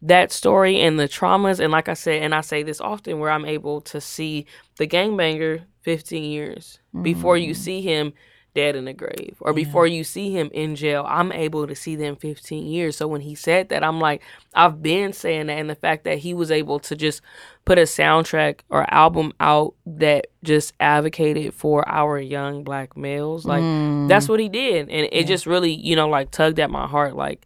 [0.02, 3.32] that story and the traumas, and like I said, and I say this often, where
[3.32, 4.46] I'm able to see
[4.78, 7.58] the gangbanger 15 years before you mm.
[7.58, 8.14] see him
[8.54, 9.38] dead in the grave.
[9.40, 12.98] Or before you see him in jail i'm able to see them 15 years.
[12.98, 14.22] So when he said that i'm like
[14.54, 15.60] i've been saying that.
[15.60, 17.22] And the fact that he was able to just
[17.66, 23.64] put a soundtrack or album out that just advocated for our young black males like
[23.64, 24.08] mm.
[24.08, 24.90] that's what he did.
[24.90, 25.24] And it yeah.
[25.24, 27.46] just really you know like tugged at my heart like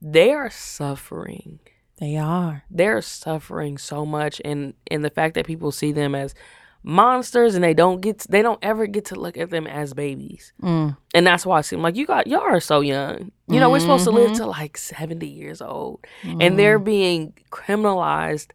[0.00, 1.58] they are suffering.
[1.98, 2.64] They are.
[2.70, 4.40] They're suffering so much.
[4.44, 6.34] And and the fact that people see them as
[6.82, 9.92] monsters and they don't get to, they don't ever get to look at them as
[9.94, 10.96] babies mm.
[11.12, 13.72] and that's why i seem like you got y'all are so young you know mm-hmm.
[13.72, 14.42] we're supposed to live mm-hmm.
[14.42, 16.36] to like 70 years old mm.
[16.40, 18.50] and they're being criminalized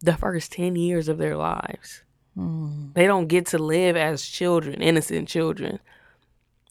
[0.00, 2.02] the first 10 years of their lives
[2.36, 2.92] mm.
[2.94, 5.78] they don't get to live as children innocent children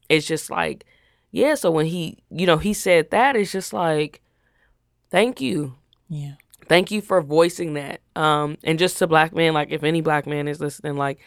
[0.09, 0.85] it's just like
[1.31, 4.21] yeah so when he you know he said that it's just like
[5.11, 5.75] thank you
[6.09, 6.33] yeah
[6.69, 7.99] thank you for voicing that.
[8.19, 11.19] Um, and just to black men, like if any black man is listening, like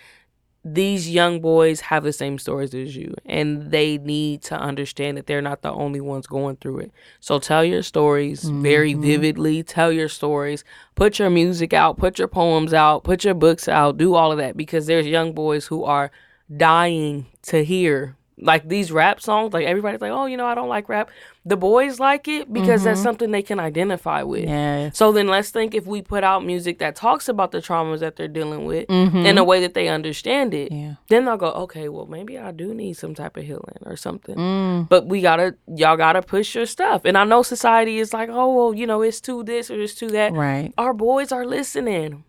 [0.62, 5.26] these young boys have the same stories as you, and they need to understand that
[5.26, 6.92] they're not the only ones going through it.
[7.18, 8.62] So tell your stories mm-hmm.
[8.62, 9.62] very vividly.
[9.62, 10.64] Tell your stories.
[10.94, 11.96] Put your music out.
[11.96, 13.04] Put your poems out.
[13.04, 13.96] Put your books out.
[13.96, 16.10] Do all of that because there's young boys who are
[16.54, 19.52] dying to hear like these rap songs.
[19.52, 21.10] Like everybody's like, oh, you know, I don't like rap
[21.44, 22.90] the boys like it because mm-hmm.
[22.90, 24.44] that's something they can identify with.
[24.44, 24.96] Yes.
[24.96, 28.16] So then let's think if we put out music that talks about the traumas that
[28.16, 29.18] they're dealing with mm-hmm.
[29.18, 30.94] in a way that they understand it, yeah.
[31.08, 34.36] then they'll go, okay, well maybe I do need some type of healing or something.
[34.36, 34.88] Mm.
[34.88, 37.02] But we gotta, y'all gotta push your stuff.
[37.04, 39.94] And I know society is like, oh, well, you know, it's too this or it's
[39.94, 40.32] too that.
[40.32, 40.72] Right.
[40.78, 42.24] Our boys are listening.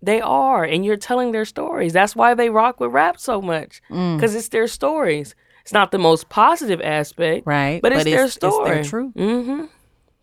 [0.00, 1.92] They are, and you're telling their stories.
[1.92, 4.36] That's why they rock with rap so much because mm.
[4.36, 5.34] it's their stories.
[5.62, 7.82] It's not the most positive aspect, right?
[7.82, 8.78] But it's but their it's, story.
[8.78, 9.02] It's their.
[9.02, 9.64] Mm-hmm.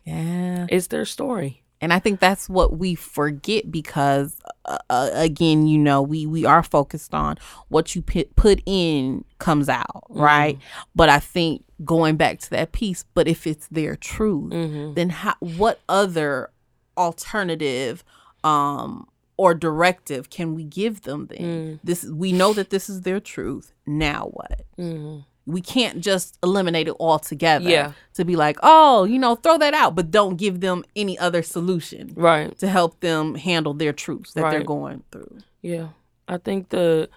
[0.06, 1.62] Yeah, it's their story.
[1.82, 6.46] And I think that's what we forget because, uh, uh, again, you know, we we
[6.46, 10.22] are focused on what you put put in comes out, mm-hmm.
[10.22, 10.58] right?
[10.96, 14.94] But I think going back to that piece, but if it's their truth, mm-hmm.
[14.94, 16.50] then how, what other
[16.98, 18.04] alternative
[18.44, 19.06] um
[19.38, 21.40] or directive can we give them then?
[21.40, 21.80] Mm.
[21.84, 23.74] This we know that this is their truth.
[23.86, 24.62] Now what?
[24.78, 27.70] Mm-hmm we can't just eliminate it altogether.
[27.70, 27.92] Yeah.
[28.16, 31.44] To be like, oh, you know, throw that out, but don't give them any other
[31.44, 32.14] solution.
[32.16, 32.58] Right.
[32.60, 34.52] To help them handle their truths that right.
[34.52, 35.38] they're going through.
[35.62, 35.90] Yeah.
[36.28, 37.10] I think the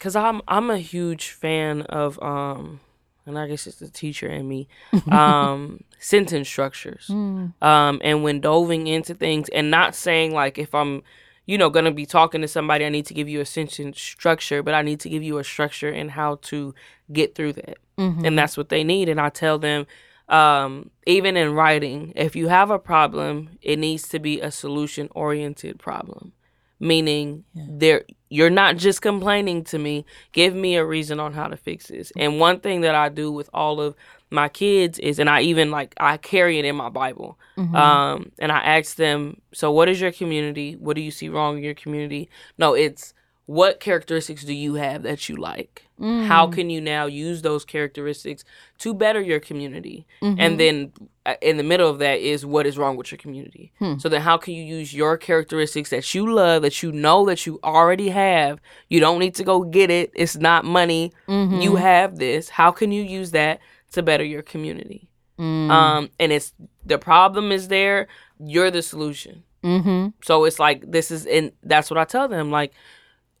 [0.00, 2.80] cuz I'm I'm a huge fan of um
[3.28, 4.68] and I guess it's the teacher in me
[5.10, 7.06] um sentence structures.
[7.08, 7.60] Mm.
[7.62, 11.02] Um and when doving into things and not saying like if I'm
[11.48, 13.98] you know, going to be talking to somebody, I need to give you a sentence
[13.98, 16.74] structure, but I need to give you a structure and how to
[17.10, 17.78] get through that.
[17.96, 18.26] Mm-hmm.
[18.26, 19.08] And that's what they need.
[19.08, 19.86] And I tell them,
[20.28, 25.08] um, even in writing, if you have a problem, it needs to be a solution
[25.12, 26.32] oriented problem.
[26.80, 27.64] Meaning yeah.
[27.68, 30.04] there you're not just complaining to me.
[30.32, 32.12] Give me a reason on how to fix this.
[32.16, 33.94] And one thing that I do with all of
[34.30, 37.38] my kids is and I even like I carry it in my Bible.
[37.56, 37.74] Mm-hmm.
[37.74, 40.76] Um and I ask them, so what is your community?
[40.76, 42.28] What do you see wrong in your community?
[42.58, 43.14] No, it's
[43.46, 45.87] what characteristics do you have that you like?
[46.00, 46.26] Mm.
[46.26, 48.44] How can you now use those characteristics
[48.78, 50.06] to better your community?
[50.22, 50.40] Mm-hmm.
[50.40, 50.92] And then
[51.26, 53.72] uh, in the middle of that is what is wrong with your community.
[53.78, 53.98] Hmm.
[53.98, 57.46] So then how can you use your characteristics that you love, that you know that
[57.46, 58.60] you already have?
[58.88, 60.12] You don't need to go get it.
[60.14, 61.12] It's not money.
[61.28, 61.60] Mm-hmm.
[61.60, 62.48] You have this.
[62.48, 63.60] How can you use that
[63.92, 65.08] to better your community.
[65.38, 65.70] Mm.
[65.70, 66.52] Um, and it's
[66.84, 68.08] the problem is there.
[68.38, 69.44] You're the solution.
[69.64, 70.08] Mm-hmm.
[70.22, 72.50] So it's like this is, and that's what I tell them.
[72.50, 72.72] Like,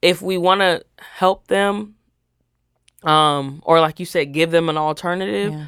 [0.00, 1.96] if we want to help them,
[3.02, 5.52] um, or like you said, give them an alternative.
[5.52, 5.66] Yeah.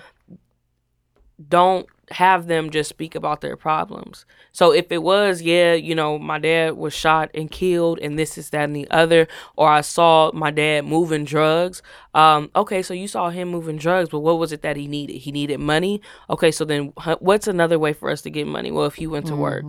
[1.49, 4.27] Don't have them just speak about their problems.
[4.53, 8.37] So if it was, yeah, you know, my dad was shot and killed and this
[8.37, 11.83] is that and the other, or I saw my dad moving drugs.
[12.15, 15.19] Um, okay, so you saw him moving drugs, but what was it that he needed?
[15.19, 16.03] He needed money.
[16.29, 18.71] Okay, so then what's another way for us to get money?
[18.71, 19.43] Well, if he went to mm-hmm.
[19.43, 19.65] work.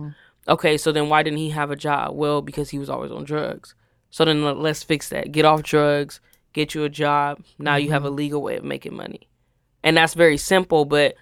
[0.48, 2.16] Okay, so then why didn't he have a job?
[2.16, 3.76] Well, because he was always on drugs.
[4.10, 5.30] So then let's fix that.
[5.30, 6.20] Get off drugs,
[6.52, 7.42] get you a job.
[7.58, 7.84] Now mm-hmm.
[7.84, 8.16] you have a mm-hmm.
[8.16, 9.28] legal way of making money.
[9.84, 11.16] And that's very simple, but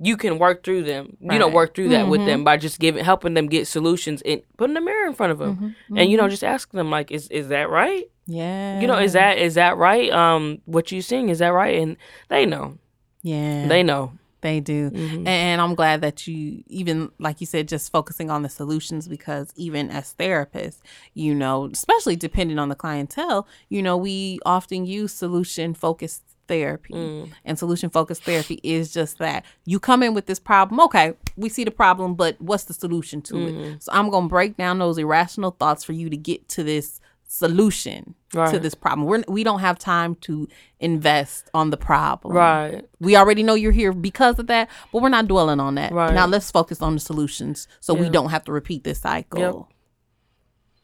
[0.00, 1.16] you can work through them.
[1.20, 1.34] Right.
[1.34, 2.10] You know, work through that mm-hmm.
[2.10, 5.32] with them by just giving, helping them get solutions and putting a mirror in front
[5.32, 5.98] of them, mm-hmm.
[5.98, 6.30] and you know, mm-hmm.
[6.30, 8.04] just asking them like, "Is is that right?
[8.26, 8.80] Yeah.
[8.80, 10.10] You know, is that is that right?
[10.10, 11.78] Um, what you seeing is that right?
[11.78, 11.96] And
[12.28, 12.78] they know.
[13.22, 13.66] Yeah.
[13.66, 14.12] They know.
[14.46, 14.90] They do.
[14.90, 15.26] Mm-hmm.
[15.26, 19.52] And I'm glad that you, even like you said, just focusing on the solutions because
[19.56, 20.78] even as therapists,
[21.14, 26.94] you know, especially depending on the clientele, you know, we often use solution focused therapy.
[26.94, 27.32] Mm.
[27.44, 29.44] And solution focused therapy is just that.
[29.64, 33.22] You come in with this problem, okay, we see the problem, but what's the solution
[33.22, 33.64] to mm.
[33.64, 33.82] it?
[33.82, 37.00] So I'm going to break down those irrational thoughts for you to get to this
[37.26, 38.52] solution Right.
[38.52, 39.06] to this problem.
[39.06, 42.34] We're we don't have time to invest on the problem.
[42.34, 42.84] Right.
[43.00, 45.92] We already know you're here because of that, but we're not dwelling on that.
[45.92, 46.12] Right.
[46.12, 49.40] Now let's focus on the solutions so we don't have to repeat this cycle.
[49.40, 49.54] Yep.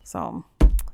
[0.05, 0.44] So,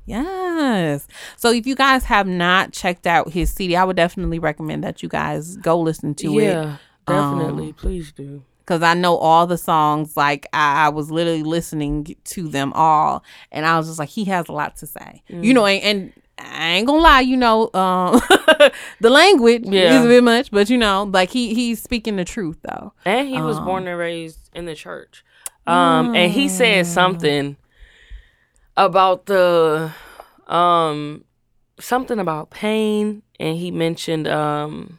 [0.07, 1.07] yes.
[1.37, 5.03] So if you guys have not checked out his CD, I would definitely recommend that
[5.03, 6.77] you guys go listen to it yeah.
[7.07, 7.69] Definitely.
[7.69, 8.43] Um, Please do.
[8.69, 10.15] Because I know all the songs.
[10.17, 14.25] Like I, I was literally listening to them all, and I was just like, he
[14.27, 15.43] has a lot to say, Mm.
[15.45, 15.65] you know.
[15.65, 18.21] And, and I ain't gonna lie, you know, um,
[19.01, 19.99] the language Yeah.
[19.99, 22.93] is a bit much, but you know, like he he's speaking the truth though.
[23.07, 25.25] And he was born and raised in the church.
[25.67, 27.57] Um, and he said something
[28.77, 29.93] about the
[30.47, 31.25] um
[31.81, 34.99] something about pain and he mentioned um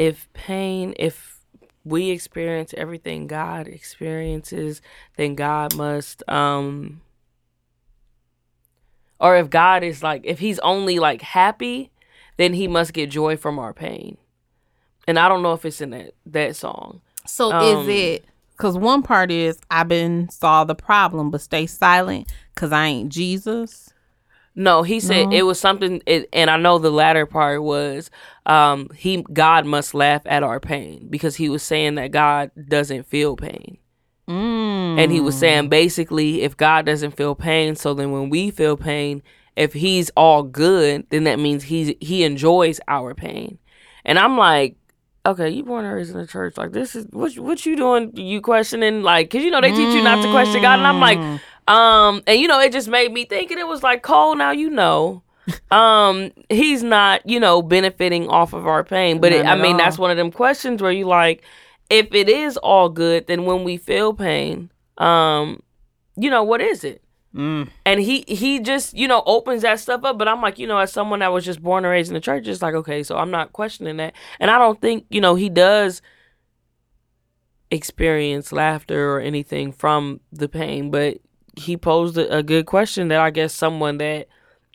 [0.00, 1.40] if pain if
[1.84, 4.80] we experience everything God experiences,
[5.18, 7.02] then God must um
[9.20, 11.90] or if God is like if he's only like happy,
[12.38, 14.16] then he must get joy from our pain.
[15.06, 17.02] And I don't know if it's in that that song.
[17.26, 18.24] So Um, is it?
[18.56, 23.12] Because one part is I've been saw the problem, but stay silent because I ain't
[23.12, 23.92] Jesus.
[24.60, 25.36] No, he said No?
[25.36, 28.10] it was something, it, and I know the latter part was
[28.44, 33.06] um, he God must laugh at our pain because he was saying that God doesn't
[33.06, 33.78] feel pain,
[34.28, 34.98] Mm.
[35.00, 38.76] and he was saying basically if God doesn't feel pain, so then when we feel
[38.76, 39.22] pain,
[39.56, 43.58] if He's all good, then that means He's He enjoys our pain,
[44.04, 44.76] and I'm like.
[45.26, 46.56] Okay, you born and raised in the church.
[46.56, 48.16] Like this is what what you doing?
[48.16, 50.98] You questioning like because you know they teach you not to question God, and I'm
[50.98, 51.18] like,
[51.70, 54.50] um, and you know, it just made me think, and it was like, Cole, now
[54.50, 55.22] you know,
[55.70, 59.20] um, he's not, you know, benefiting off of our pain.
[59.20, 59.78] But it, I mean, all.
[59.78, 61.44] that's one of them questions where you like,
[61.88, 65.62] if it is all good, then when we feel pain, um,
[66.16, 67.04] you know, what is it?
[67.34, 67.68] Mm.
[67.86, 70.78] And he he just you know opens that stuff up, but I'm like you know
[70.78, 73.16] as someone that was just born and raised in the church, it's like okay, so
[73.16, 76.02] I'm not questioning that, and I don't think you know he does
[77.70, 81.18] experience laughter or anything from the pain, but
[81.56, 84.28] he posed a, a good question that I guess someone that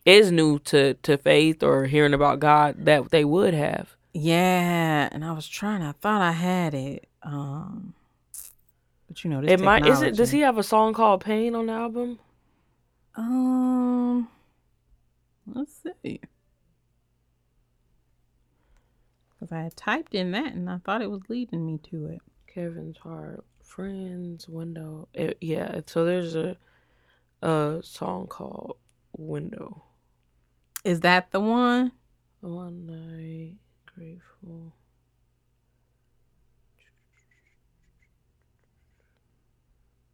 [0.05, 3.95] is new to to faith or hearing about God that they would have.
[4.13, 5.81] Yeah, and I was trying.
[5.81, 7.07] I thought I had it.
[7.23, 7.93] Um,
[9.07, 11.55] but you know, this It might is it does he have a song called Pain
[11.55, 12.19] on the album?
[13.15, 14.27] Um,
[15.47, 16.19] let's see.
[19.39, 22.21] Because I typed in that and I thought it was leading me to it.
[22.47, 23.43] Kevin's Heart,
[23.75, 25.09] Friends, Window.
[25.13, 26.55] It, yeah, so there's a
[27.41, 28.77] a song called
[29.17, 29.83] Window.
[30.85, 31.91] Is that the one?
[32.39, 33.55] One night,
[33.93, 34.73] grateful.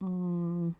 [0.01, 0.73] Mm.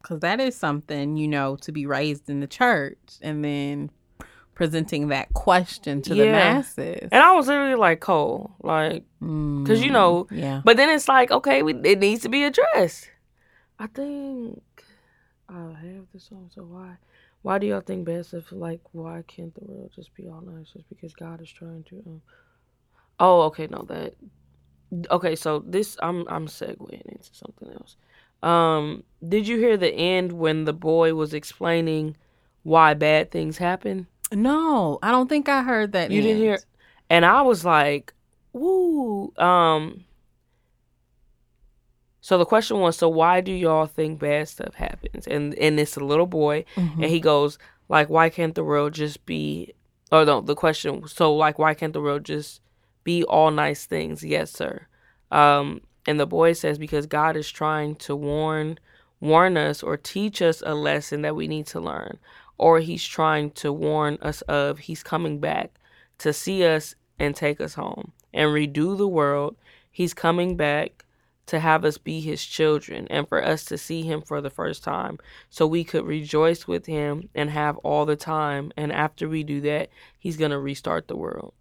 [0.00, 3.90] Because that is something, you know, to be raised in the church and then
[4.62, 7.08] presenting that question to the masses.
[7.10, 10.62] And I was literally like, Cole, like, because you know, Mm, yeah.
[10.64, 13.10] but then it's like, okay, we, it needs to be addressed.
[13.80, 14.62] I think
[15.48, 16.48] I have this song.
[16.54, 16.96] So why,
[17.42, 20.68] why do y'all think best if like, why can't the world just be all nice
[20.72, 21.96] just because God is trying to?
[22.06, 22.22] Um...
[23.18, 24.14] Oh, okay, no, that.
[25.10, 27.96] Okay, so this I'm I'm segueing into something else.
[28.44, 32.16] Um, did you hear the end when the boy was explaining
[32.62, 34.06] why bad things happen?
[34.32, 36.10] No, I don't think I heard that.
[36.10, 36.58] You didn't hear,
[37.10, 38.12] and I was like,
[38.52, 40.04] "Woo!" Um.
[42.20, 45.26] So the question was, so why do y'all think bad stuff happens?
[45.26, 46.94] And and it's a little boy, Mhm.
[47.02, 49.74] and he goes like, "Why can't the world just be?"
[50.12, 51.06] Or no, the question.
[51.08, 52.60] So like, why can't the world just
[53.02, 54.22] be all nice things?
[54.22, 54.86] Yes, sir.
[55.32, 58.78] Um, and the boy says because God is trying to warn
[59.20, 62.18] warn us or teach us a lesson that we need to learn,
[62.58, 65.72] or He's trying to warn us of He's coming back
[66.18, 69.56] to see us and take us home and redo the world.
[69.90, 71.04] He's coming back
[71.46, 74.84] to have us be his children and for us to see him for the first
[74.84, 75.18] time
[75.50, 78.72] so we could rejoice with him and have all the time.
[78.76, 81.52] And after we do that, he's going to restart the world.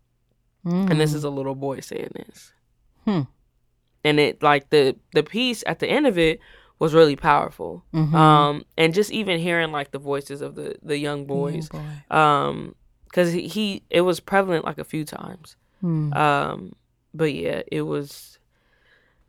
[0.92, 2.54] And this is a little boy saying this.
[3.06, 3.22] Hmm.
[4.04, 6.40] And it like the the piece at the end of it
[6.82, 7.84] was really powerful.
[7.94, 8.14] Mhm.
[8.14, 12.16] Um and just even hearing like the voices of the the young boys boy.
[12.22, 15.48] um because he, it was prevalent like a few times
[15.82, 16.14] Hmm.
[16.14, 16.74] um
[17.14, 18.40] but yeah it was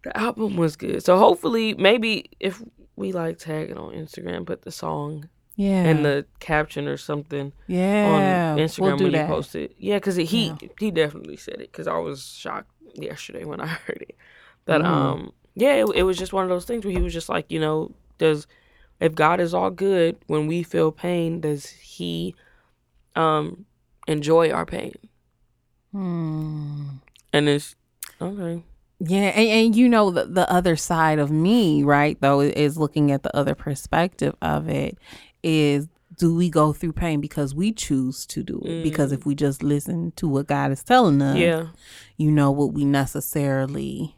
[0.05, 2.63] the album was good so hopefully maybe if
[2.97, 5.83] we like tag it on instagram put the song yeah.
[5.89, 8.53] and the caption or something yeah.
[8.55, 10.57] on instagram we'll when you post it yeah because he Yeah.
[10.79, 14.17] he definitely said it because i was shocked yesterday when i heard it
[14.65, 14.87] but Mm.
[14.87, 17.51] um yeah, it, it was just one of those things where he was just like,
[17.51, 18.47] you know, does
[19.01, 22.35] if God is all good when we feel pain, does He
[23.17, 23.67] um
[24.07, 24.95] enjoy our pain?
[25.93, 26.85] Hmm.
[27.33, 27.75] And it's
[28.21, 28.63] okay.
[29.05, 32.17] Yeah, and, and you know the the other side of me, right?
[32.21, 34.97] Though is looking at the other perspective of it.
[35.43, 35.89] Is
[36.19, 38.83] do we go through pain because we choose to do it?
[38.85, 41.69] Because if we just listen to what God is telling us, Yeah.
[42.17, 44.15] you know, would we necessarily,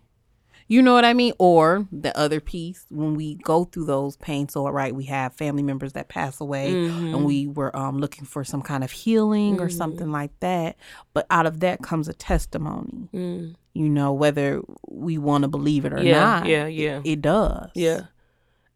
[0.66, 1.32] you know what I mean?
[1.38, 5.62] Or the other piece, when we go through those pains, so right, we have family
[5.62, 7.14] members that pass away Mm-hmm.
[7.14, 10.76] and we were um, looking for some kind of healing or something like that.
[11.12, 13.54] But out of that comes a testimony, Mm.
[13.74, 16.46] you know, whether we want to believe it or Yeah, not.
[16.46, 17.00] yeah, yeah.
[17.04, 17.70] It does.
[17.74, 18.02] Yeah.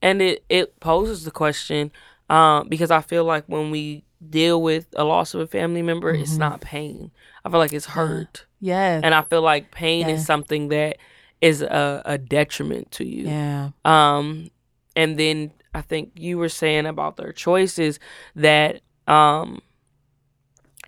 [0.03, 1.91] And it, it poses the question,
[2.31, 6.11] um, because I feel like when we deal with a loss of a family member,
[6.11, 6.39] it's Mm-hmm.
[6.41, 7.11] not pain.
[7.45, 8.45] I feel like it's hurt.
[8.61, 9.03] Yes.
[9.05, 10.15] And I feel like pain Yeah.
[10.15, 10.99] is something that
[11.41, 13.25] is a, a detriment to you.
[13.27, 13.71] yeah.
[13.85, 14.51] Um,
[14.97, 18.01] and then I think you were saying about their choices
[18.35, 19.61] that um,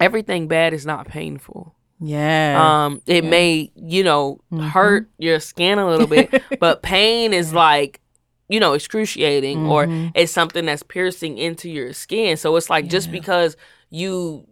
[0.00, 1.74] everything bad is not painful.
[2.00, 2.86] Yeah.
[2.86, 8.00] Um, it may, you know, hurt your skin a little bit, but pain is like,
[8.48, 12.36] you know, excruciating or it's something that's piercing into your skin.
[12.36, 13.56] So it's like just because
[13.90, 14.44] you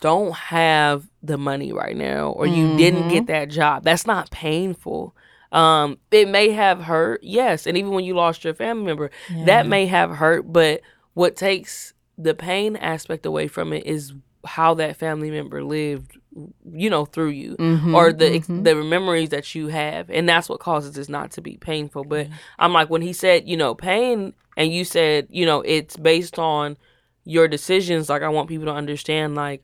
[0.00, 3.32] don't have the money right now or you didn't get mm-hmm.
[3.32, 5.14] that job, that's not painful.
[5.52, 9.10] Um, it may have hurt, yes, and even when you lost your family member,
[9.44, 10.80] that may have hurt, but
[11.14, 14.12] what takes the pain aspect away from it is
[14.44, 16.18] how that family member lived
[16.72, 18.62] you know through you mm-hmm, or the ex mm-hmm.
[18.64, 22.26] the memories that you have and that's what causes this not to be painful but
[22.58, 26.38] i'm like when he said you know pain and you said you know it's based
[26.38, 26.76] on
[27.24, 29.62] your decisions like i want people to understand like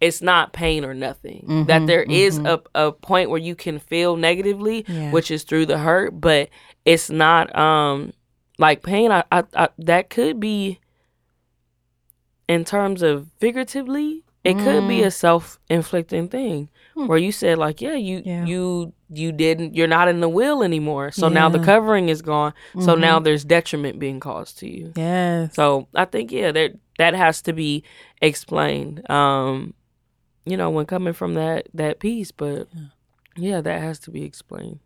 [0.00, 1.44] it's not pain or nothing.
[1.66, 2.62] That mm-hmm, there is mm-hmm.
[2.74, 5.10] a, a point where you can feel negatively Yeah.
[5.10, 6.48] which is through the hurt but
[6.84, 8.12] it's not um
[8.58, 9.10] like pain.
[9.12, 10.80] I, I, I that could be
[12.48, 15.06] in terms of figuratively it could be mm.
[15.06, 17.08] a self-inflicting thing hmm.
[17.08, 18.44] where you said like yeah you Yeah.
[18.44, 21.10] you you didn't you're not in the will anymore.
[21.10, 22.54] So now the covering is gone.
[22.80, 23.24] So now mm-hmm.
[23.24, 24.92] there's detriment being caused to you.
[24.96, 25.54] Yes.
[25.54, 27.84] so I think yeah, that that has to be
[28.20, 29.08] explained.
[29.10, 29.74] Um,
[30.46, 32.68] you know, when coming from that that piece, but
[33.36, 34.80] yeah, that has to be explained.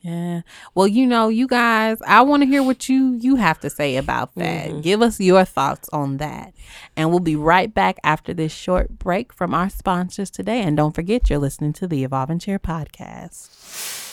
[0.00, 0.40] Yeah.
[0.74, 3.96] Well, you know, you guys, I want to hear what you you have to say
[3.96, 4.68] about that.
[4.70, 4.80] Mm-hmm.
[4.80, 6.54] Give us your thoughts on that.
[6.96, 10.62] And we'll be right back after this short break from our sponsors today.
[10.62, 14.09] And don't forget you're listening to the Evolving Chair podcast.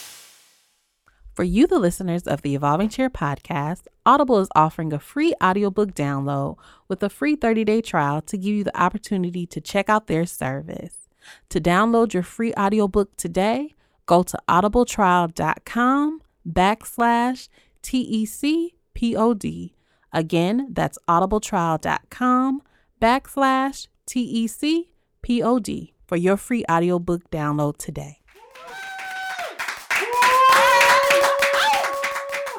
[1.38, 5.94] For you, the listeners of the Evolving Chair podcast, Audible is offering a free audiobook
[5.94, 6.56] download
[6.88, 10.26] with a free 30 day trial to give you the opportunity to check out their
[10.26, 11.08] service.
[11.50, 17.48] To download your free audiobook today, go to audibletrial.com backslash
[17.84, 19.74] TECPOD.
[20.12, 22.62] Again, that's audibletrial.com
[23.00, 28.17] backslash TECPOD for your free audiobook download today.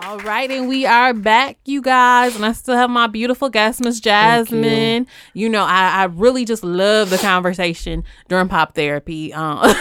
[0.09, 3.79] All right, and we are back, you guys, and I still have my beautiful guest,
[3.83, 5.05] Miss Jasmine.
[5.35, 5.49] You.
[5.49, 9.31] know, I, I really just love the conversation during pop therapy.
[9.33, 9.59] Um,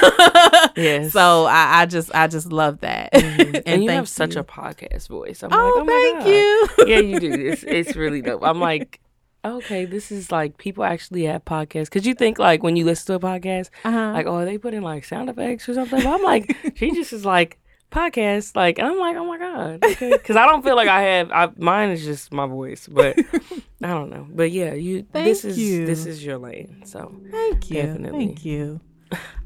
[0.76, 1.12] Yes.
[1.12, 3.08] so I, I just, I just love that.
[3.14, 4.42] and, and you have such you.
[4.42, 5.42] a podcast voice.
[5.42, 6.86] I'm Oh, like, oh thank you.
[6.86, 7.32] yeah, you do.
[7.32, 8.42] It's it's really dope.
[8.44, 9.00] I'm like,
[9.46, 11.90] okay, this is like people actually have podcasts.
[11.90, 14.12] Cause you think like when you listen to a podcast, Uh-huh.
[14.12, 16.02] like, oh, are they put in like sound effects or something?
[16.02, 17.58] But I'm like, she just is like
[17.90, 18.56] podcast.
[18.56, 20.16] Like, and I'm like, oh my god, okay.
[20.18, 21.30] Cause I don't feel like I have.
[21.32, 23.18] I, mine is just my voice, but
[23.82, 24.26] I don't know.
[24.30, 25.06] But yeah, you.
[25.12, 25.86] this Thank is you.
[25.86, 26.82] this is your lane.
[26.84, 27.82] So Thank you.
[27.82, 28.26] Definitely.
[28.26, 28.80] Thank you.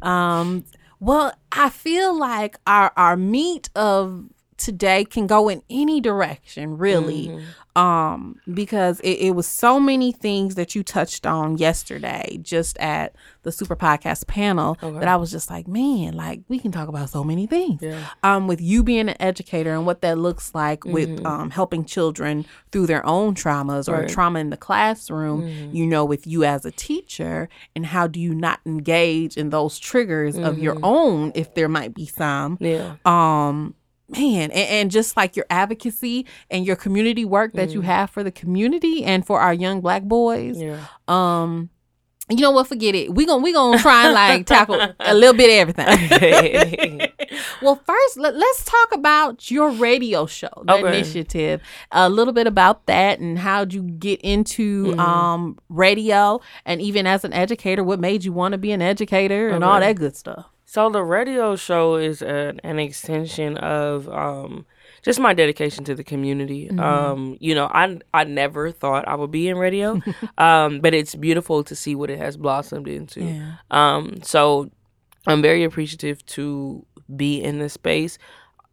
[0.01, 0.65] Um,
[1.01, 4.25] well, I feel like our our meat of
[4.64, 7.29] today can go in any direction, really.
[7.29, 7.44] Mm-hmm.
[7.75, 13.16] Um, because it, it was so many things that you touched on yesterday, just at
[13.44, 17.09] the Super Podcast panel, that I was just like, man, like we can talk about
[17.09, 17.81] so many things.
[17.81, 18.09] Yeah.
[18.22, 21.27] Um, with you being an educator and what that looks like with Mm-hmm.
[21.27, 24.09] um helping children through their own traumas or Right.
[24.11, 25.75] trauma in the classroom, Mm-hmm.
[25.75, 29.79] you know, with you as a teacher, and how do you not engage in those
[29.79, 30.85] triggers of your Mm-hmm.
[30.85, 33.73] own if there might be some yeah, um
[34.13, 38.23] man and, and just like your advocacy and your community work that you have for
[38.23, 40.77] the community and for our young black boys Mm.
[40.79, 40.87] yeah.
[41.08, 41.71] um
[42.31, 45.35] you know what forget it we gonna we gonna try and like tackle a little
[45.35, 47.00] bit of everything
[47.63, 50.87] well first let, let's talk about your radio show the Okay.
[50.98, 51.60] Initiativ
[51.90, 57.25] a little bit about that and how'd you get into um radio and even as
[57.25, 60.46] an educator what made you want to be an educator and all that good stuff
[60.73, 64.64] So the radio show is an, an extension of um,
[65.02, 66.68] just my dedication to the community.
[66.68, 66.81] Mm-hmm.
[66.81, 70.00] Um, you know, I I never thought I would be in radio,
[70.38, 73.23] um, but it's beautiful to see what it has blossomed into.
[73.23, 73.56] Yeah.
[73.70, 74.70] Um, so
[75.27, 78.16] I'm very appreciative to be in this space,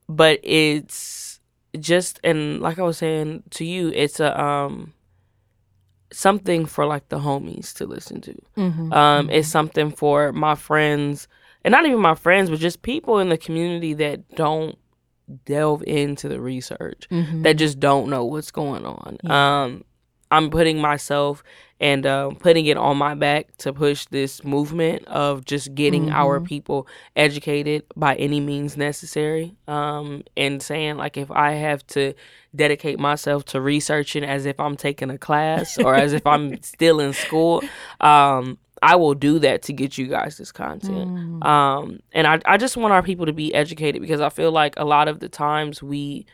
[0.07, 1.41] but it's
[1.81, 4.93] just and like I was saying to you, it's a um
[6.13, 8.33] something for like the homies to listen to.
[8.55, 8.93] Mm-hmm.
[8.93, 9.31] Um, mm-hmm.
[9.31, 11.27] It's something for my friends,
[11.63, 14.77] and not even my friends, but just people in the community that don't
[15.45, 17.43] delve into the research, mm-hmm.
[17.43, 19.17] that just don't know what's going on.
[19.23, 19.63] Yeah.
[19.63, 19.83] Um,
[20.31, 21.43] I'm putting myself
[21.79, 26.15] and uh, putting it on my back to push this movement of just getting mm-hmm.
[26.15, 29.55] our people educated by any means necessary.
[29.67, 32.13] Um, and saying, like, if I have to
[32.55, 36.99] dedicate myself to researching as if I'm taking a class or as if I'm still
[36.99, 37.63] in school,
[38.01, 41.09] um, I will do that to get you guys this content.
[41.09, 41.45] Mm.
[41.45, 44.75] Um, and I, I just want our people to be educated because I feel like
[44.77, 46.25] a lot of the times we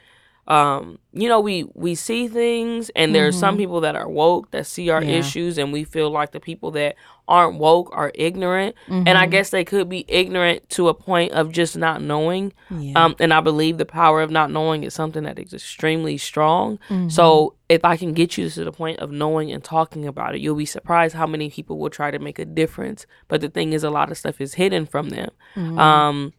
[0.47, 3.61] um, you know, we we see things, and there are some mm-hmm.
[3.61, 5.17] people that are woke that see our yeah.
[5.17, 6.95] issues, and we feel like the people that
[7.27, 8.75] aren't woke are ignorant.
[8.87, 9.07] Mm-hmm.
[9.07, 9.31] And I mm-hmm.
[9.31, 12.53] guess they could be ignorant to a point of just not knowing.
[12.69, 13.03] Yeah.
[13.03, 16.77] Um, and I believe the power of not knowing is something that is extremely strong.
[16.89, 17.09] Mm-hmm.
[17.09, 20.41] So if I can get you to the point of knowing and talking about it,
[20.41, 23.05] you'll be surprised how many people will try to make a difference.
[23.27, 25.31] But the thing is, a lot of stuff is hidden from them.
[25.55, 25.79] Mm-hmm.
[25.79, 26.33] Um,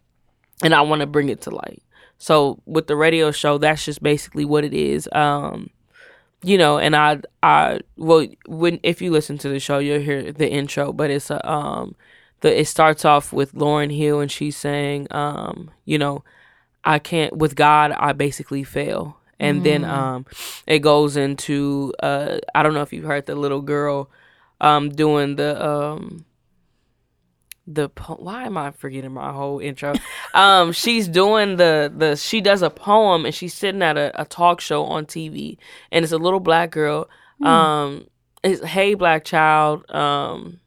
[0.63, 1.83] and I want to bring it to light.
[2.19, 5.09] So with the radio show, that's just basically what it is.
[5.13, 5.71] Um,
[6.47, 10.31] you know, and I, I, well, when if you listen to the show, you'll hear
[10.33, 11.97] the intro, but it's a, um,
[12.41, 16.23] the it starts off with Lauryn Hill and she's saying, um, you know,
[16.85, 19.65] I can't with God, I basically fail, and mm.
[19.65, 20.25] then um,
[20.69, 24.09] it goes into, uh, I don't know if you've heard the little girl,
[24.61, 26.27] um, doing the um
[27.67, 29.95] the po- why am I forgetting my whole intro?
[30.35, 34.25] um, she's doing the the she does a poem and she's sitting at a, a
[34.25, 35.59] talk show on TV
[35.91, 37.09] and it's a little black girl.
[37.41, 37.47] Mm.
[37.47, 38.07] Um,
[38.43, 39.89] it's hey black child.
[39.91, 40.61] Um,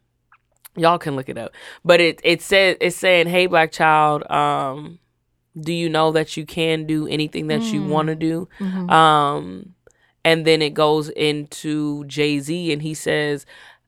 [0.76, 1.54] y'all can look it up,
[1.86, 4.30] but it it says it's saying hey black child.
[4.30, 5.00] Um,
[5.60, 7.74] do you know that you can do anything that mm.
[7.74, 8.48] you want to do?
[8.60, 8.90] Mm-hmm.
[8.90, 9.74] Um,
[10.24, 13.46] and then it goes into Jay Z and he says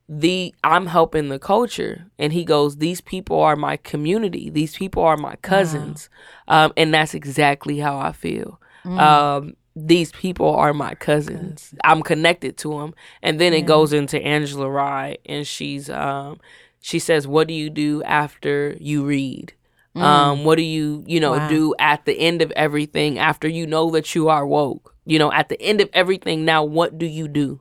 [0.08, 2.08] the I'm helping the culture.
[2.18, 4.50] And he goes, These people are my community.
[4.50, 6.10] These people are my cousins.
[6.48, 6.66] Wow.
[6.66, 8.60] Um, and that's exactly how I feel.
[8.84, 9.00] Mm.
[9.00, 11.74] Um, these people are my cousins.
[11.84, 12.94] I'm connected to them.
[13.22, 13.60] And then yeah.
[13.60, 16.40] it goes into Angela Rye and she's um
[16.82, 19.54] she says, What do you do after you read?
[19.96, 20.02] Mm.
[20.02, 21.48] Um, what do you, you know, wow.
[21.50, 24.96] do at the end of everything after you know that you are woke?
[25.06, 27.60] You know, at the end of everything, now what do you do?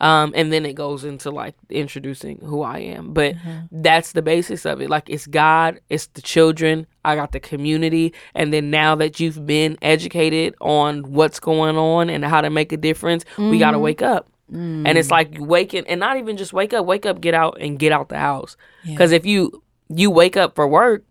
[0.00, 3.12] Um, and then it goes into like introducing who I am.
[3.12, 3.82] But mm-hmm.
[3.82, 4.90] that's the basis of it.
[4.90, 9.46] Like it's God, it's the children, I got the community, and then now that you've
[9.46, 13.50] been educated on what's going on and how to make a difference, mm-hmm.
[13.50, 14.28] we gotta wake up.
[14.52, 14.86] Mm.
[14.86, 17.78] And it's like waking and not even just wake up, wake up, get out and
[17.78, 18.56] get out the house.
[18.84, 19.16] Because yeah.
[19.16, 21.04] if you you wake up for work,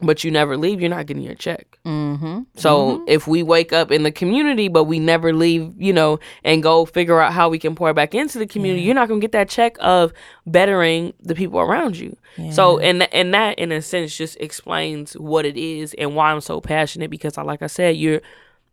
[0.00, 1.78] but you never leave, you're not getting your check.
[1.84, 2.42] Mm-hmm.
[2.56, 3.04] So mm-hmm.
[3.08, 6.84] if we wake up in the community, but we never leave, you know, and go
[6.84, 8.86] figure out how we can pour back into the community, yeah.
[8.86, 10.12] you're not gonna get that check of
[10.46, 12.16] bettering the people around you.
[12.36, 12.50] Yeah.
[12.52, 16.40] So and and that in a sense just explains what it is and why I'm
[16.40, 18.20] so passionate because I like I said, you're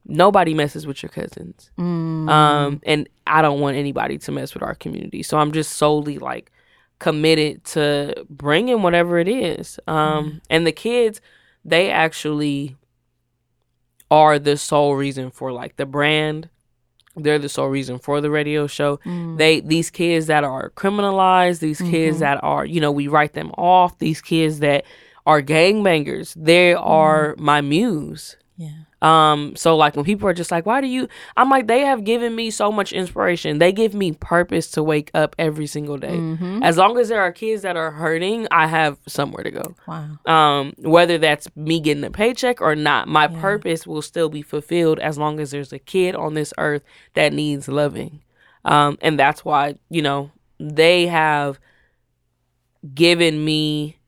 [0.08, 2.30] nobody messes with your cousins, mm.
[2.30, 5.24] um, and I don't want anybody to mess with our community.
[5.24, 6.52] So I'm just solely like
[7.00, 9.80] committed to bringing whatever it is.
[9.88, 10.42] Um, mm.
[10.50, 11.22] And the kids,
[11.64, 12.76] they actually
[14.12, 16.50] are the sole reason for like the brand.
[17.18, 18.98] They're the sole reason for the radio show.
[19.06, 19.38] Mm.
[19.38, 21.92] They these kids that are criminalized, these mm-hmm.
[21.92, 24.86] kids that are, you know, we write them off, these kids that
[25.26, 27.40] are gangbangers, they are mm.
[27.40, 28.38] my muse.
[28.58, 28.85] Yeah.
[29.02, 32.04] Um, so like when people are just like, why do you I'm like, they have
[32.04, 33.60] given me so much inspiration.
[33.60, 36.16] They give me purpose to wake up every single day.
[36.16, 36.64] Mm-hmm.
[36.64, 39.76] As long as there are kids that are hurting, I have somewhere to go.
[39.88, 40.18] Wow.
[40.26, 43.42] Um, whether that's me getting a paycheck or not, my yeah.
[43.42, 46.84] purpose will still be fulfilled as long as there's a kid on this earth
[47.14, 48.22] that needs loving.
[48.64, 51.60] Um, and that's why, you know, they have
[52.94, 54.00] given me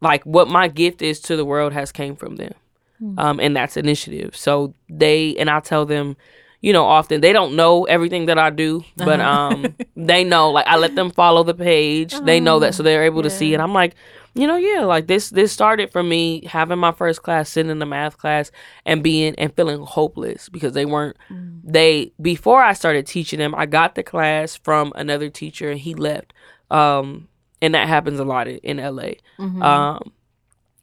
[0.00, 2.54] like what my gift is to the world has came from them.
[2.98, 3.18] Hmm.
[3.18, 4.36] um, and that's Initiativ.
[4.36, 6.16] So they and I tell them,
[6.60, 9.54] you know, often they don't know everything that I do, but uh-huh.
[9.54, 10.50] um, they know.
[10.50, 12.14] Like I let them follow the page.
[12.14, 12.24] Uh-huh.
[12.24, 13.28] They know that, so they're able yeah.
[13.28, 13.60] to see it.
[13.60, 13.94] I'm like,
[14.34, 15.30] you know, yeah, like this.
[15.30, 18.50] This started for me having my first class, sitting in the math class,
[18.84, 21.16] and being and feeling hopeless because they weren't.
[21.30, 21.60] Mm.
[21.64, 25.94] They before I started teaching them, I got the class from another teacher, and he
[25.94, 26.32] left.
[26.70, 27.28] Um,
[27.62, 29.14] and that happens a lot in, in LA.
[29.38, 29.62] Mm-hmm.
[29.62, 30.12] Um,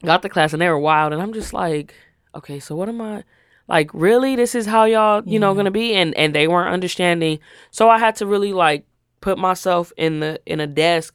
[0.04, 1.94] got the class and they were wild and I'm just like,
[2.34, 3.24] okay, so what am I
[3.68, 5.38] like really this is how y'all, you yeah.
[5.38, 5.94] know, gonna be?
[5.94, 7.38] And and they weren't understanding.
[7.70, 8.86] So I had to really like
[9.20, 11.14] put myself in the in a desk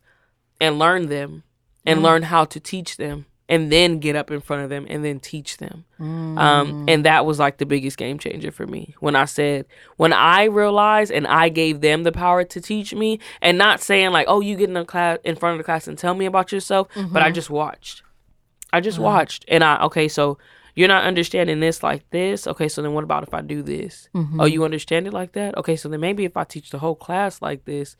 [0.59, 1.43] and learn them
[1.85, 2.03] and mm.
[2.03, 5.19] learn how to teach them and then get up in front of them and then
[5.19, 5.83] teach them.
[5.99, 6.39] Um, mm.
[6.39, 9.65] Um, and that was like the biggest game changer for me when I said,
[9.97, 14.11] when I realized and I gave them the power to teach me and not saying
[14.11, 16.27] like, oh, you get in the class in front of the class and tell me
[16.27, 17.11] about yourself, mm-hmm.
[17.11, 17.35] but I mm-hmm.
[17.35, 18.03] just watched.
[18.71, 20.37] I just watched and I, okay, so
[20.79, 22.47] you're not understanding this like this.
[22.47, 24.07] Okay, so then what about if I do this?
[24.15, 24.39] Mm-hmm.
[24.39, 25.57] Oh, you understand it like that?
[25.57, 27.97] Okay, so then maybe if I teach the whole class like this,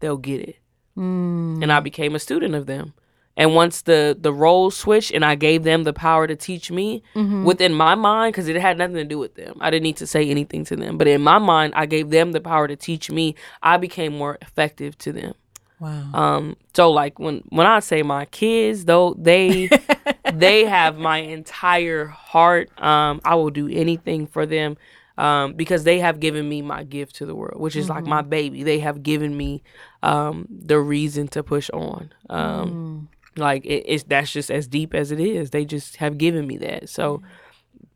[0.00, 0.56] they'll get it.
[0.96, 1.62] Mm.
[1.62, 2.94] And I became a student of them.
[3.36, 7.02] And once the the roles switched and I gave them the power to teach me
[7.14, 7.44] mm-hmm.
[7.44, 9.58] within my mind, because it had nothing to do with them.
[9.60, 10.96] I didn't need to say anything to them.
[10.96, 13.34] But in my mind, I gave them the power to teach me.
[13.62, 15.34] I became more effective to them.
[15.82, 16.12] Wow.
[16.14, 19.68] Um, so like when when I say my kids, though they
[20.32, 22.70] they have my entire heart.
[22.80, 24.76] Um, I will do anything for them.
[25.18, 27.96] Um, because they have given me my gift to the world, which is mm-hmm.
[27.96, 28.62] like my baby.
[28.62, 29.62] They have given me
[30.02, 32.10] um, the reason to push on.
[32.30, 33.38] Um, mm.
[33.38, 35.50] Like it, it's that's just as deep as it is.
[35.50, 36.88] They just have given me that.
[36.88, 37.26] So mm-hmm.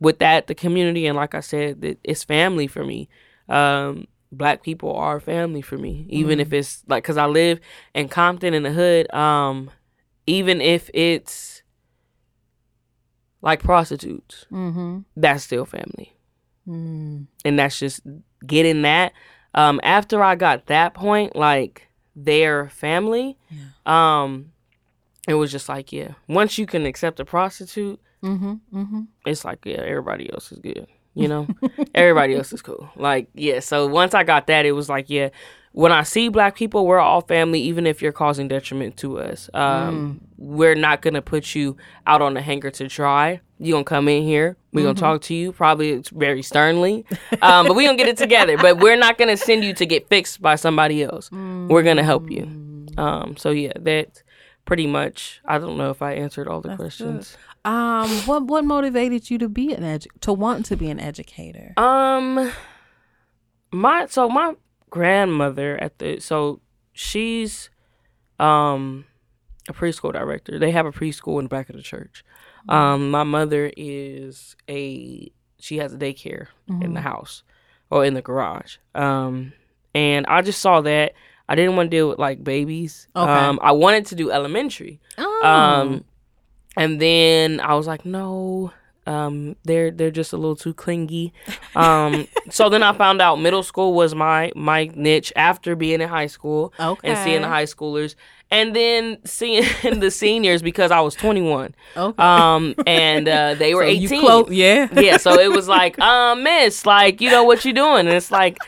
[0.00, 3.08] with that, the community and like I said, it's family for me.
[3.48, 7.60] Um, black people are family for me, even mm if it's like because I live
[7.94, 9.12] in Compton in the hood.
[9.12, 9.70] Um,
[10.26, 11.62] even if it's
[13.42, 15.00] like prostitutes, mm-hmm.
[15.16, 16.16] that's still family,
[16.68, 17.26] mm.
[17.44, 18.00] and that's just
[18.46, 19.12] getting that.
[19.54, 24.22] Um, after I got that point, like their family, yeah.
[24.22, 24.52] um,
[25.26, 29.00] it was just like, yeah, once you can accept a prostitute, mm-hmm, mm-hmm.
[29.24, 30.86] it's like, yeah, everybody else is good.
[31.16, 31.48] You know,
[31.94, 32.90] everybody else is cool.
[32.94, 33.60] Like, yeah.
[33.60, 35.30] So once I got that, it was like, yeah,
[35.72, 39.50] when I see black people, we're all family, even if you're causing detriment to us.
[39.52, 40.26] Um, mm.
[40.38, 43.40] We're not gonna put you out on the hanger to dry.
[43.58, 44.56] You gonna come in here.
[44.72, 44.88] We mm-hmm.
[44.88, 45.52] gonna talk to you.
[45.52, 47.04] Probably very sternly,
[47.42, 48.56] um, but we're gonna get it together.
[48.56, 51.30] But we're not gonna send you to get fixed by somebody else.
[51.36, 51.68] Mm.
[51.68, 52.44] We're gonna help you.
[52.96, 54.22] Um, so yeah, that
[54.66, 55.40] pretty much.
[55.46, 57.36] I don't know if I answered all the That's questions.
[57.64, 57.70] Good.
[57.70, 61.72] Um, what what motivated you to be an edu- to want to be an educator?
[61.78, 62.52] Um,
[63.72, 64.54] my so my
[64.90, 66.60] grandmother at the so
[66.92, 67.70] she's
[68.38, 69.06] um
[69.68, 70.58] a preschool director.
[70.58, 72.24] They have a preschool in the back of the church.
[72.68, 72.70] Mm-hmm.
[72.70, 76.82] Um, my mother is a she has a daycare mm-hmm.
[76.82, 77.08] in the mm-hmm.
[77.08, 77.42] house
[77.90, 78.76] or in the garage.
[78.94, 79.52] Um,
[79.94, 81.14] and I just saw that
[81.48, 83.08] I didn't want to deal with like babies.
[83.14, 83.30] Okay.
[83.30, 85.00] Um, I wanted to do elementary.
[85.18, 85.44] Oh.
[85.44, 86.04] Um,
[86.76, 88.72] and then I was like, no,
[89.06, 91.32] um, they're they're just a little too clingy.
[91.74, 96.08] Um, so then I found out middle school was my my niche after being in
[96.08, 97.08] high school okay.
[97.08, 98.16] and seeing the high schoolers,
[98.50, 99.64] and then seeing
[100.00, 101.74] the seniors because I was 21.
[101.96, 102.22] Okay.
[102.22, 104.20] Um, and uh, they were so 18.
[104.20, 104.88] Clo- yeah.
[104.92, 105.16] yeah.
[105.16, 108.00] So it was like, um, miss, like you know what you doing?
[108.00, 108.58] And it's like.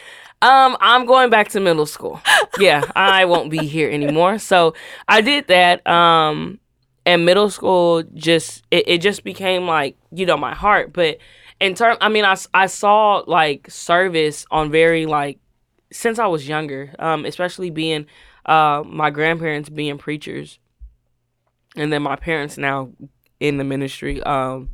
[0.41, 2.21] Um, I'm going back to middle school.
[2.59, 4.41] Yeah, I won't be here anymore.
[4.41, 4.75] So
[5.07, 5.87] I did that.
[5.87, 6.59] Um,
[7.07, 10.93] and middle school just it, it just became like you know my heart.
[10.93, 11.19] But
[11.61, 15.39] in term, I mean, I I saw like service on very like
[15.93, 16.93] since I was younger.
[16.99, 18.07] Um, especially being
[18.45, 20.59] uh my grandparents being preachers,
[21.77, 22.91] and then my parents now
[23.39, 24.21] in the ministry.
[24.25, 24.71] Um,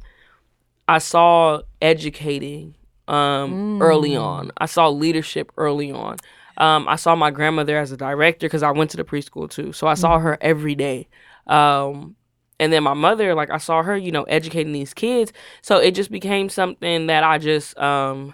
[0.88, 2.76] I saw educating
[3.08, 3.82] um, mm.
[3.82, 4.50] early on.
[4.58, 6.16] I saw leadership early on.
[6.56, 9.72] Um, I saw my grandmother as a director because I went to the preschool too.
[9.72, 10.22] So I saw mm.
[10.22, 11.08] her every day.
[11.46, 12.16] Um,
[12.60, 15.32] and then my mother, like I saw her, you know, educating these kids.
[15.62, 18.32] So it just became something that I just um,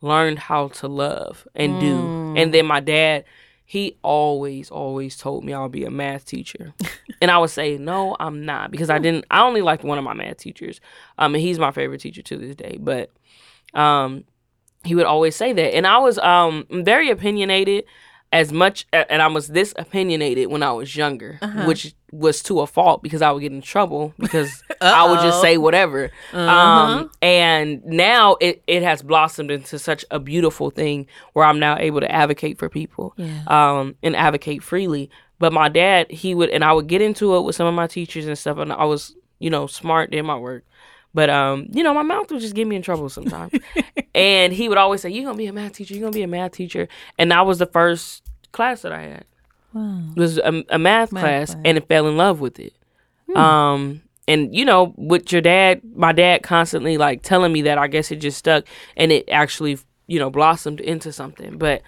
[0.00, 1.80] learned how to love and mm.
[1.80, 2.40] do.
[2.40, 3.24] And then my dad,
[3.70, 6.74] he always, always told me I'll be a math teacher.
[7.22, 8.72] and I would say, no, I'm not.
[8.72, 10.80] Because I didn't, I only liked one of my math teachers.
[11.18, 12.78] Um, and he's my favorite teacher to this day.
[12.80, 13.12] But
[13.72, 14.24] um,
[14.82, 15.72] he would always say that.
[15.76, 17.84] And I was um, very opinionated
[18.32, 21.64] as much and I was this opinionated when I was younger, uh-huh.
[21.64, 25.40] which was to a fault because I would get in trouble because I would just
[25.40, 26.10] say whatever.
[26.32, 26.40] Uh-huh.
[26.40, 31.76] Um, and now it, it has blossomed into such a beautiful thing where I'm now
[31.78, 33.42] able to advocate for people yeah.
[33.48, 35.10] um, and advocate freely.
[35.40, 37.86] But my dad, he would, and I would get into it with some of my
[37.86, 40.64] teachers and stuff, and I was, you know, smart, in my work.
[41.12, 43.52] But um, you know, my mouth would just get me in trouble sometimes.
[44.14, 46.28] and he would always say, You're gonna be a math teacher, you're gonna be a
[46.28, 46.88] math teacher.
[47.18, 49.24] And that was the first class that I had.
[49.72, 50.02] Wow.
[50.16, 52.74] It was a, a math, math class, class, and I fell in love with it.
[53.28, 53.36] Hmm.
[53.36, 57.88] Um and you know, with your dad, my dad constantly like telling me that I
[57.88, 58.64] guess it just stuck
[58.96, 61.58] and it actually, you know, blossomed into something.
[61.58, 61.82] But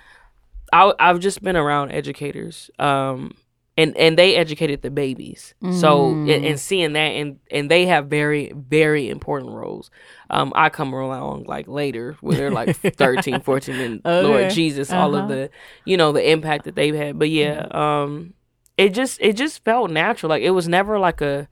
[0.73, 2.71] I I've just been around educators.
[2.79, 3.35] Um
[3.77, 5.55] and and they educated the babies.
[5.63, 5.81] Mm.
[5.81, 9.91] So and, and, seeing that and and they have very very important roles.
[10.31, 14.23] Um, I come along like later when they're like 13, 14 and okay.
[14.27, 15.01] Lord Jesus, uh-huh.
[15.01, 15.29] all of uh-huh.
[15.29, 15.51] the
[15.85, 17.19] you know the impact that they've had.
[17.19, 18.35] But yeah, um,
[18.77, 20.31] it just it just felt natural.
[20.31, 21.49] Like it was never like a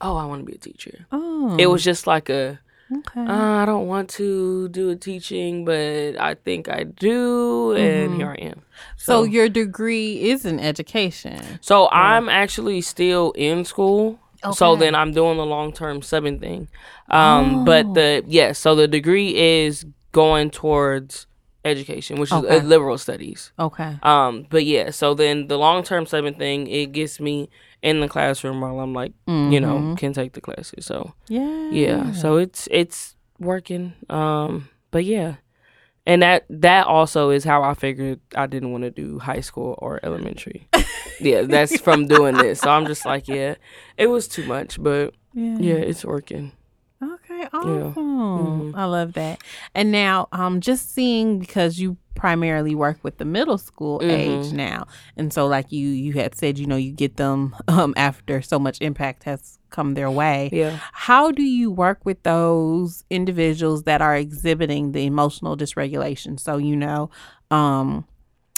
[0.00, 1.06] oh I want to be a teacher.
[1.10, 1.56] Oh.
[1.58, 2.60] It was just like a
[2.90, 3.20] Okay.
[3.20, 8.16] Uh, I don't want to do a teaching, but I think I do, and mm-hmm.
[8.18, 8.62] here I am.
[8.96, 11.58] So, so, your degree is in education.
[11.60, 11.88] So yeah.
[11.92, 14.18] I'm actually still in school.
[14.42, 14.54] Okay.
[14.54, 16.68] So then I'm doing the long term subbing thing.
[17.10, 17.64] Um, oh.
[17.64, 21.26] But the yes, yeah, so the degree is going towards
[21.64, 22.56] education, which okay.
[22.56, 23.52] is liberal studies.
[23.58, 23.98] Okay.
[24.02, 27.50] Um, but yeah, so then the long term subbing thing it gets me
[27.82, 29.52] in the classroom while I'm like, mm-hmm.
[29.52, 29.94] you know, mm-hmm.
[29.94, 30.86] can take the classes.
[30.86, 32.12] So yeah, yeah.
[32.12, 33.94] So it's it's working.
[34.10, 35.36] Um, but yeah,
[36.06, 39.74] and that that also is how I figured I didn't want to do high school
[39.78, 40.66] or elementary.
[41.20, 42.60] yeah, that's from doing this.
[42.60, 43.56] So I'm just like, yeah,
[43.96, 46.52] it was too much, but yeah, yeah it's working.
[47.00, 47.78] Okay, awesome.
[47.78, 47.92] Yeah.
[47.92, 48.76] Mm-hmm.
[48.76, 49.42] I love that.
[49.74, 54.10] And now, um, just seeing because you primarily work with the middle school mm-hmm.
[54.10, 54.86] age now.
[55.16, 58.58] And so like you you had said you know you get them um after so
[58.58, 60.50] much impact has come their way.
[60.52, 60.78] Yeah.
[60.92, 66.38] How do you work with those individuals that are exhibiting the emotional dysregulation?
[66.38, 67.08] So you know
[67.50, 68.04] um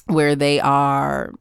[0.07, 1.33] where they are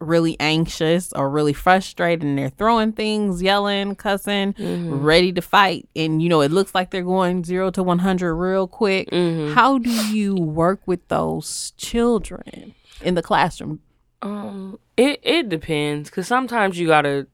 [0.00, 5.00] really anxious or really frustrated and they're throwing things, yelling, cussing, mm-hmm.
[5.00, 5.88] ready to fight.
[5.96, 9.10] And, you know, it looks like they're going zero to 100 real quick.
[9.10, 9.54] Mm-hmm.
[9.54, 13.80] How do you work with those children in the classroom?
[14.22, 17.26] Um, it, it depends because sometimes you got to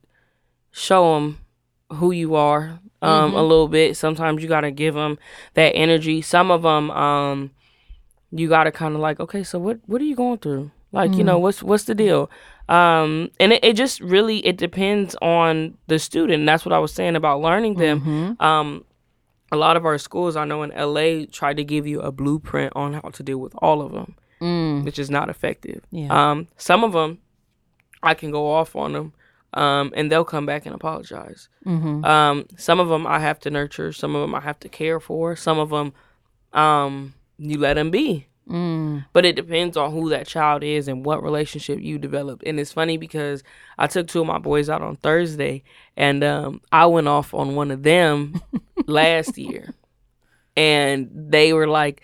[0.71, 1.39] show them
[1.93, 3.37] who you are um, mm-hmm.
[3.37, 3.95] a little bit.
[3.95, 5.19] Sometimes you got to give them
[5.53, 6.21] that energy.
[6.21, 7.51] Some of them, um,
[8.31, 10.71] you got to kind of like, okay, so what, what are you going through?
[10.91, 11.41] Like, you know, mm.
[11.41, 12.29] what's, what's the deal?
[12.69, 16.93] Um and it, it just really it depends on the student that's what i was
[16.93, 18.43] saying about learning them mm-hmm.
[18.43, 18.83] um
[19.51, 22.73] a lot of our schools i know in la try to give you a blueprint
[22.75, 24.83] on how to deal with all of them mm.
[24.83, 26.31] which is not effective yeah.
[26.31, 27.19] um some of them
[28.01, 29.13] i can go off on them
[29.55, 31.47] um, and they'll come back and apologize.
[31.65, 32.03] Mm-hmm.
[32.03, 33.93] Um, some of them I have to nurture.
[33.93, 35.35] Some of them I have to care for.
[35.35, 35.93] Some of them,
[36.53, 38.27] um, you let them be.
[38.49, 39.05] Mm.
[39.11, 42.43] But it depends on who that child is and what relationship you develop.
[42.45, 43.43] And it's funny because
[43.77, 45.63] I took two of my boys out on Thursday
[45.97, 48.39] and um, I went off on one of them
[48.85, 49.73] last year.
[50.55, 52.01] And they were like,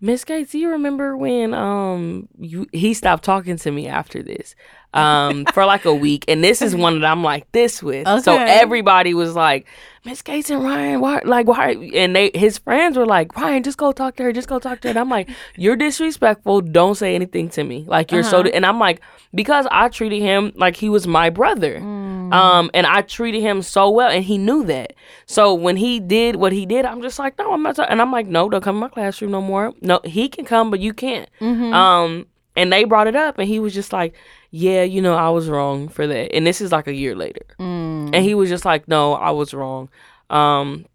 [0.00, 4.56] Miss Gates, do you remember when um you he stopped talking to me after this?
[4.94, 6.24] Um for like a week.
[6.28, 8.06] And this is one that I'm like this with.
[8.06, 8.22] Okay.
[8.22, 9.66] So everybody was like,
[10.04, 13.78] Miss Gates and Ryan, why like why and they his friends were like, Ryan, just
[13.78, 14.90] go talk to her, just go talk to her.
[14.90, 17.84] And I'm like, You're disrespectful, don't say anything to me.
[17.86, 18.30] Like you're uh-huh.
[18.30, 19.00] so and I'm like,
[19.32, 21.78] because I treated him like he was my brother.
[21.78, 22.34] Mm.
[22.34, 24.94] Um and I treated him so well and he knew that.
[25.26, 28.10] So when he did what he did, I'm just like, No, I'm not and I'm
[28.10, 29.72] like, No, don't come in my classroom no more.
[29.80, 31.30] No, he can come, but you can't.
[31.40, 31.72] Mm-hmm.
[31.72, 32.26] Um,
[32.56, 34.14] and they brought it up, and he was just like,
[34.52, 37.44] "Yeah, you know, I was wrong for that." And this is like a year later,
[37.58, 38.10] mm.
[38.14, 39.88] and he was just like, "No, I was wrong."
[40.30, 40.86] Um,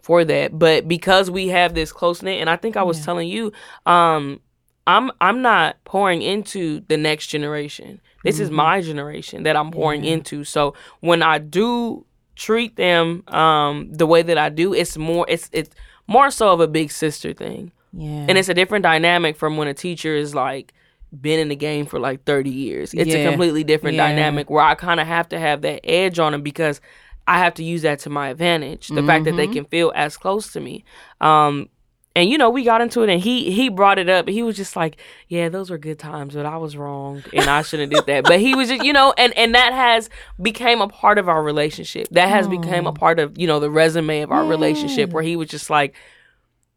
[0.00, 3.04] for that, but because we have this close knit, and I think I was yeah.
[3.04, 3.52] telling you,
[3.84, 4.40] um,
[4.86, 8.00] I'm I'm not pouring into the next generation.
[8.24, 8.44] This mm-hmm.
[8.44, 10.14] is my generation that I'm pouring yeah.
[10.14, 10.44] into.
[10.44, 15.48] So when I do treat them um the way that I do, it's more it's
[15.52, 15.70] it's
[16.06, 17.72] more so of a big sister thing.
[17.92, 18.26] Yeah.
[18.28, 20.72] And it's a different dynamic from when a teacher is like
[21.20, 22.94] been in the game for like 30 years.
[22.94, 23.18] It's yeah.
[23.18, 24.08] a completely different yeah.
[24.08, 26.80] dynamic where I kind of have to have that edge on them because
[27.26, 28.88] I have to use that to my advantage.
[28.88, 29.06] The mm-hmm.
[29.06, 29.54] fact that they mm-hmm.
[29.54, 30.84] can feel as close to me.
[31.20, 31.68] Um,
[32.14, 34.28] and you know, we got into it and he he brought it up.
[34.28, 34.98] He was just like,
[35.28, 38.24] "Yeah, those were good times, but I was wrong and I shouldn't have did that."
[38.24, 40.10] But he was just, you know, and and that has
[40.40, 42.08] became a part of our relationship.
[42.10, 44.50] That has become a part of, you know, the resume of our yeah.
[44.50, 45.94] relationship where he was just like,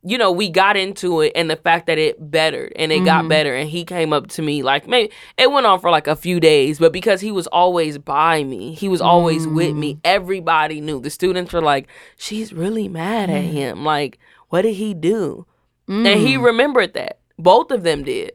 [0.08, 3.06] you know, we got into it and the fact that it bettered and it mm-hmm.
[3.06, 6.06] got better and he came up to me like maybe it went on for like
[6.06, 9.56] a few days, but because he was always by me, he was always mm-hmm.
[9.56, 9.96] with me.
[9.96, 10.00] Mm.
[10.04, 11.02] Everybody knew.
[11.02, 11.88] The students were like,
[12.18, 13.84] She's really mad at him.
[13.84, 15.48] Like, what did he do?
[15.90, 16.06] Mm.
[16.06, 16.44] And he mm.
[16.44, 17.20] remembered that.
[17.38, 18.34] Both of them did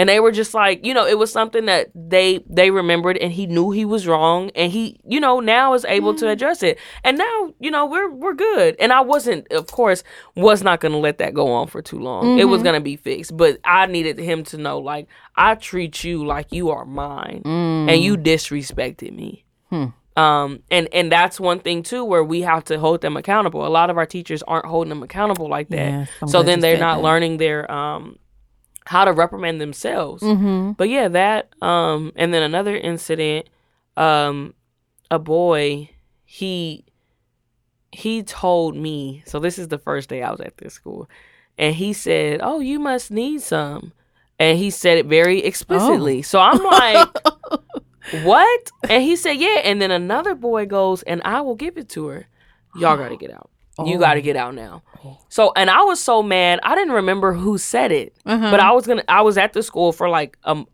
[0.00, 3.32] and they were just like you know it was something that they they remembered and
[3.32, 6.20] he knew he was wrong and he you know now is able mm-hmm.
[6.20, 10.02] to address it and now you know we're we're good and i wasn't of course
[10.36, 12.38] was not going to let that go on for too long mm-hmm.
[12.38, 12.64] it was mm-hmm.
[12.64, 16.50] going to be fixed but i needed him to know like i treat you like
[16.50, 17.92] you are mine mm.
[17.92, 19.86] and you disrespected me hmm.
[20.16, 23.64] Um, and and that's one thing too where we have to hold them accountable.
[23.64, 26.08] A lot of our teachers aren't holding them accountable like that.
[26.20, 27.04] Yeah, so then they're not that.
[27.04, 28.18] learning their um
[28.84, 30.22] how to reprimand themselves.
[30.22, 30.72] Mm-hmm.
[30.72, 33.48] But yeah, that um and then another incident
[33.96, 34.54] um
[35.10, 35.90] a boy
[36.24, 36.84] he
[37.92, 41.08] he told me, so this is the first day I was at this school,
[41.58, 43.92] and he said, "Oh, you must need some."
[44.38, 46.20] And he said it very explicitly.
[46.20, 46.22] Oh.
[46.22, 47.08] So I'm like,
[48.24, 51.88] "What?" And he said, "Yeah." And then another boy goes, "And I will give it
[51.90, 52.26] to her."
[52.76, 53.50] Y'all got to get out.
[53.86, 54.82] You got to get out now.
[55.28, 56.60] So, and I was so mad.
[56.62, 58.50] I didn't remember who said it, Uh-huh.
[58.50, 59.04] but I was gonna.
[59.08, 60.66] I was at the school for like um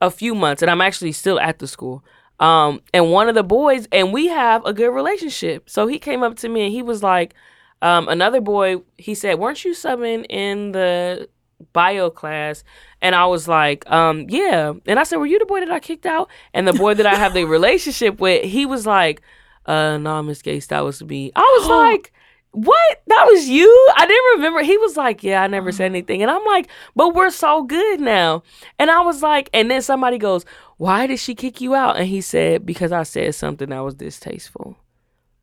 [0.00, 2.04] a few months, and I'm actually still at the school.
[2.38, 5.68] Um, and one of the boys, and we have a good relationship.
[5.68, 7.34] So he came up to me and he was like,
[7.82, 8.82] um, another boy.
[8.98, 11.28] He said, "Weren't you subbing in the
[11.72, 12.64] bio class?"
[13.02, 15.80] And I was like, um, "Yeah." And I said, "Were you the boy that I
[15.80, 19.22] kicked out?" And the boy that I have the relationship with, he was like,
[19.66, 22.12] "Uh, no, Miss Gates, that was me." I was like.
[22.52, 23.02] What?
[23.06, 23.88] That was you?
[23.94, 24.60] I didn't remember.
[24.62, 26.20] He was like, Yeah, I never said anything.
[26.20, 28.42] And I'm like, But we're so good now.
[28.76, 30.44] And I was like, And then somebody goes,
[30.76, 31.96] Why did she kick you out?
[31.96, 34.76] And he said, Because I said something that was distasteful.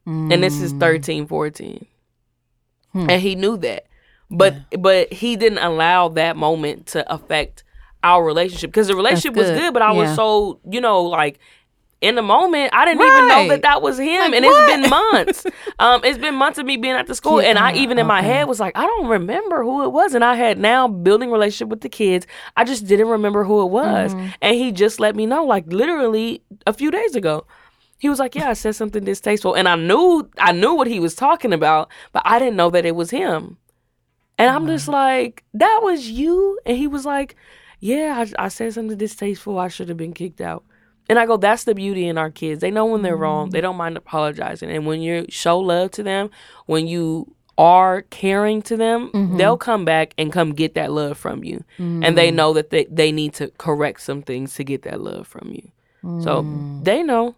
[0.05, 1.85] And this is 13, 14.
[2.91, 3.09] Hmm.
[3.09, 3.85] And he knew that.
[4.29, 7.63] But but he didn't allow that moment to affect
[8.03, 9.59] our relationship because the relationship was good.
[9.59, 11.39] good, but I was so, you know, like
[11.99, 14.69] in the moment, I didn't even know that that was him, Like, and what?
[14.69, 15.45] it's been months.
[15.79, 18.05] um, it's been months of me being at the school, and I Yeah, even in
[18.05, 21.31] my head was like, I don't remember who it was, and I had now building
[21.31, 22.27] relationship with the kids.
[22.55, 24.29] I just didn't remember who it was, Mm-hmm.
[24.41, 27.45] and he just let me know, like literally a few days ago.
[27.99, 30.99] He was like, "Yeah, I said something distasteful," and I knew I knew what he
[30.99, 33.57] was talking about, but I didn't know that it was him.
[34.37, 37.35] And I'm just like, "That was you," and he was like,
[37.79, 39.57] "Yeah, I, I said something distasteful.
[39.57, 40.63] I should have been kicked out."
[41.09, 42.59] And I go, that's the beauty in our kids.
[42.61, 43.49] They know when they're wrong.
[43.51, 44.69] They don't mind apologizing.
[44.69, 46.29] And when you show love to them,
[46.65, 51.43] when you are caring to them, they'll come back and come get that love from
[51.43, 51.63] you.
[52.03, 55.25] And they know that they, they need to correct some things to get that love
[55.27, 55.71] from you.
[56.23, 56.41] So
[56.83, 57.35] they know.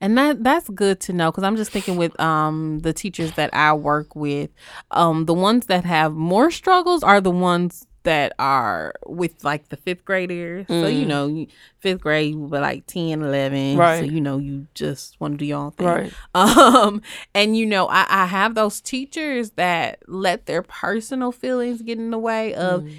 [0.00, 3.52] And that that's good to know because I'm just thinking with um the teachers that
[3.52, 4.50] I work with,
[4.92, 9.76] um the ones that have more struggles are the ones that are with like the
[9.76, 10.66] fifth graders.
[10.68, 11.46] So you know,
[11.78, 13.76] fifth grade, were like 10, 11.
[14.00, 15.86] So you know, you just want to do your own thing.
[15.86, 16.12] Right.
[16.34, 17.02] Um,
[17.34, 22.10] and you know, I, I have those teachers that let their personal feelings get in
[22.10, 22.98] the way of Mm-hmm.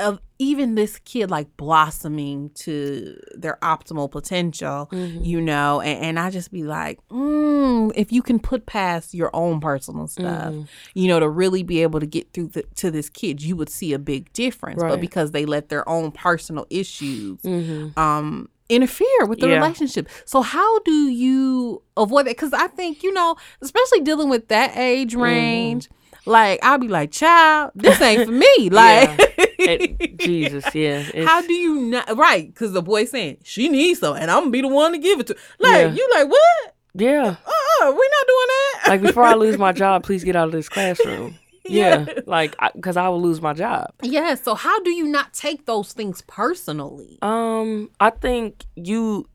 [0.00, 5.24] of even this kid like blossoming to their optimal potential, Mm-hmm.
[5.24, 9.30] you know, and, and I just be like, mm, if you can put past your
[9.34, 10.62] own personal stuff, Mm-hmm.
[10.94, 13.70] you know, to really be able to get through the, to this kid, you would
[13.70, 14.82] see a big difference.
[14.82, 17.98] But because they let their own personal issues Mm-hmm.
[17.98, 19.56] um interfere with the Yeah.
[19.56, 20.08] relationship.
[20.24, 22.30] So how do you avoid that?
[22.30, 24.80] Because I think you know, especially dealing with that Mm-hmm.
[24.80, 25.88] age range,
[26.26, 29.10] like I'll be like, "Child, this ain't for me." Like,
[29.58, 31.02] It- Jesus, yeah.
[31.24, 32.16] How do you not?
[32.16, 32.46] Right?
[32.46, 35.20] Because the boy saying she needs some, and I'm gonna be the one to give
[35.20, 35.36] it to.
[35.58, 35.92] Like Yeah.
[35.92, 36.74] you, like what?
[36.94, 37.36] yeah.
[37.46, 38.82] Uh, uh we're not doing that.
[38.88, 41.36] Like before I lose my job, please get out of this classroom.
[41.66, 42.04] Yeah.
[42.26, 43.90] Like, because I will lose my job.
[44.02, 44.34] yeah.
[44.34, 47.18] So how do you not take those things personally?
[47.22, 49.26] Um, I think you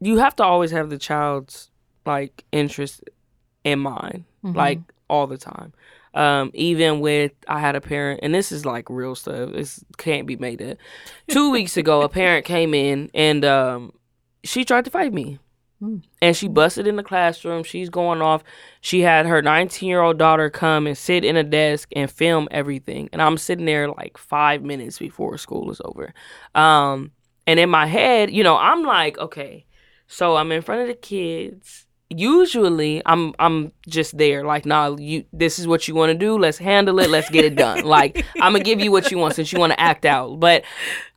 [0.00, 1.70] you have to always have the child's
[2.04, 3.02] like interest
[3.64, 5.72] in mind, like all the time.
[6.16, 9.50] Um, even with I had a parent, and this is like real stuff.
[9.52, 10.78] It can't be made up.
[11.28, 13.92] Two weeks ago, a parent came in and um,
[14.42, 15.38] she tried to fight me,
[16.22, 17.64] and she busted in the classroom.
[17.64, 18.42] She's going off.
[18.80, 22.48] She had her 19 year old daughter come and sit in a desk and film
[22.50, 26.14] everything, and I'm sitting there like five minutes before school is over.
[26.54, 27.12] Um,
[27.46, 29.66] and in my head, you know, I'm like, okay,
[30.06, 31.85] so I'm in front of the kids.
[32.08, 35.24] Usually, I'm I'm just there, like, nah, you.
[35.32, 36.38] This is what you want to do.
[36.38, 37.10] Let's handle it.
[37.10, 37.84] Let's get it done.
[37.84, 40.38] like, I'm gonna give you what you want since you want to act out.
[40.38, 40.64] But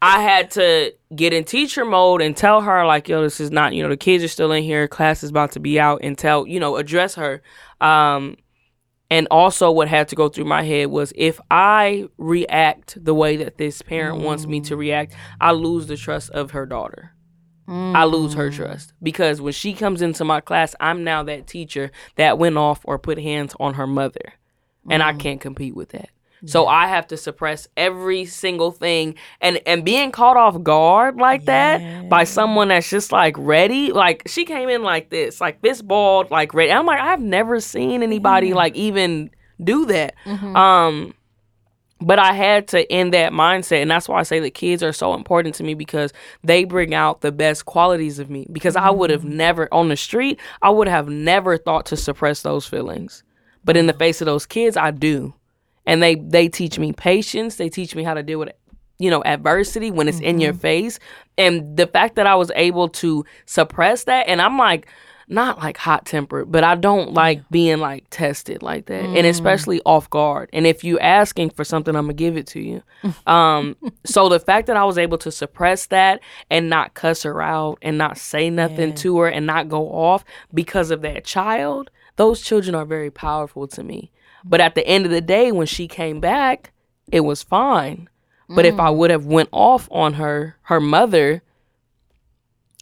[0.01, 3.75] I had to get in teacher mode and tell her, like, yo, this is not.
[3.75, 4.87] You know, the kids are still in here.
[4.87, 7.43] Class is about to be out, and tell you know, address her.
[7.79, 8.37] Um,
[9.11, 13.37] and also, what had to go through my head was if I react the way
[13.37, 17.13] that this parent wants me to react, I lose the trust of her daughter.
[17.69, 21.91] I lose her trust because when she comes into my class, I'm now that teacher
[22.15, 24.33] that went off or put hands on her mother.
[24.89, 26.09] And I can't compete with that.
[26.45, 31.43] So I have to suppress every single thing and and being caught off guard like
[31.45, 33.91] that by someone that's just like ready.
[33.91, 36.71] Like she came in like this, like this bald, like ready.
[36.71, 40.15] I'm like, I've never seen anybody like even do that.
[40.55, 41.13] Um
[42.01, 43.81] but I had to end that mindset.
[43.81, 46.93] And that's why I say that kids are so important to me because they bring
[46.93, 48.47] out the best qualities of me.
[48.51, 52.41] Because I would have never, on the street, I would have never thought to suppress
[52.41, 53.23] those feelings.
[53.65, 55.33] But in the face of those kids, I do.
[55.85, 58.51] and they they teach me patience they teach me how to deal with
[58.99, 60.27] you know adversity when it's mm-hmm.
[60.27, 60.61] in your mm-hmm.
[60.61, 60.99] face
[61.37, 64.87] and the fact that i was able to suppress that and i'm like
[65.29, 69.15] not like hot tempered, but I don't like being like tested like that, mm.
[69.15, 70.49] and especially off guard.
[70.51, 72.83] And if you asking for something, I'm gonna give it to you.
[73.27, 73.75] Um,
[74.05, 76.19] so the fact that I was able to suppress that
[76.49, 78.95] and not cuss her out and not say nothing yeah.
[78.95, 83.67] to her and not go off because of that child, those children are very powerful
[83.67, 84.11] to me.
[84.43, 86.71] But at the end of the day, when she came back,
[87.11, 88.09] it was fine.
[88.47, 88.69] But mm.
[88.69, 88.95] if I mm.
[88.95, 91.43] would have went off on her, her mother,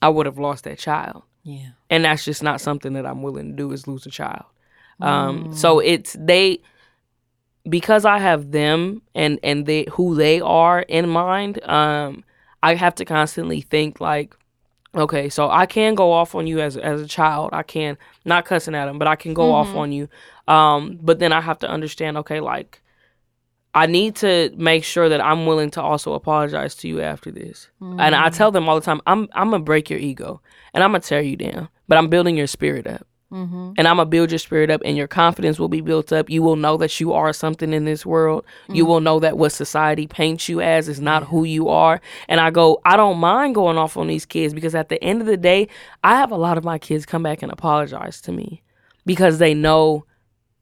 [0.02, 1.24] I would have lost that child.
[1.48, 1.70] Yeah.
[1.90, 4.44] And that's just not something that I'm willing to do is lose a child.
[5.00, 5.56] Um, mm.
[5.56, 6.60] so it's they
[7.70, 12.26] because I have them and and they who they are in mind, um,
[12.62, 14.36] I have to constantly think like,
[14.94, 17.52] okay, so I can go off on you as as a child.
[17.54, 19.70] I can not cussing at them, but I can go mm-hmm.
[19.70, 20.10] off on you.
[20.50, 22.82] Um, but then I have to understand, okay, like
[23.74, 27.70] I need to make sure that I'm willing to also apologize to you after this.
[27.82, 28.02] Mm.
[28.02, 30.42] And I tell them all the time, I'm I'm gonna break your ego
[30.78, 33.08] and I'm gonna tear you down, but I'm building your spirit up.
[33.32, 33.72] Mm-hmm.
[33.80, 36.30] And I'm gonna build your spirit up, and your confidence will be built up.
[36.30, 38.46] You will know that you are something in this world.
[38.66, 38.76] Mm-hmm.
[38.76, 42.00] You will know that what society paints you as is not who you are.
[42.30, 45.20] And I go, I don't mind going off on these kids because at the end
[45.20, 45.68] of the day,
[46.04, 48.62] I have a lot of my kids come back and apologize to me
[49.08, 50.06] because they know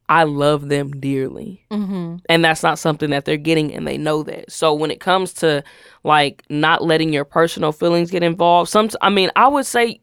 [0.08, 1.66] I love them dearly.
[1.72, 2.18] Mm-hmm.
[2.30, 4.50] And that's not something that they're getting, and they know that.
[4.50, 5.62] So when it comes to
[6.06, 10.00] like not letting your personal feelings get involved, some I mean, I would say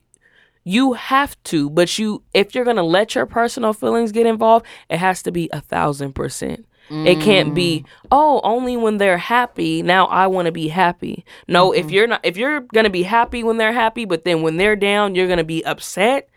[0.65, 4.99] you have to, but you if you're gonna let your personal feelings get involved, it
[4.99, 6.67] has to be a thousand percent.
[6.91, 7.07] Mm.
[7.07, 8.09] It can't be, mm.
[8.11, 9.83] oh, only when they're happy.
[9.83, 11.25] Now I want to be happy.
[11.49, 11.87] No, mm-hmm.
[11.87, 14.77] if you're not, if you're gonna be happy when they're happy, but then when they're
[14.77, 16.29] down, you're gonna be upset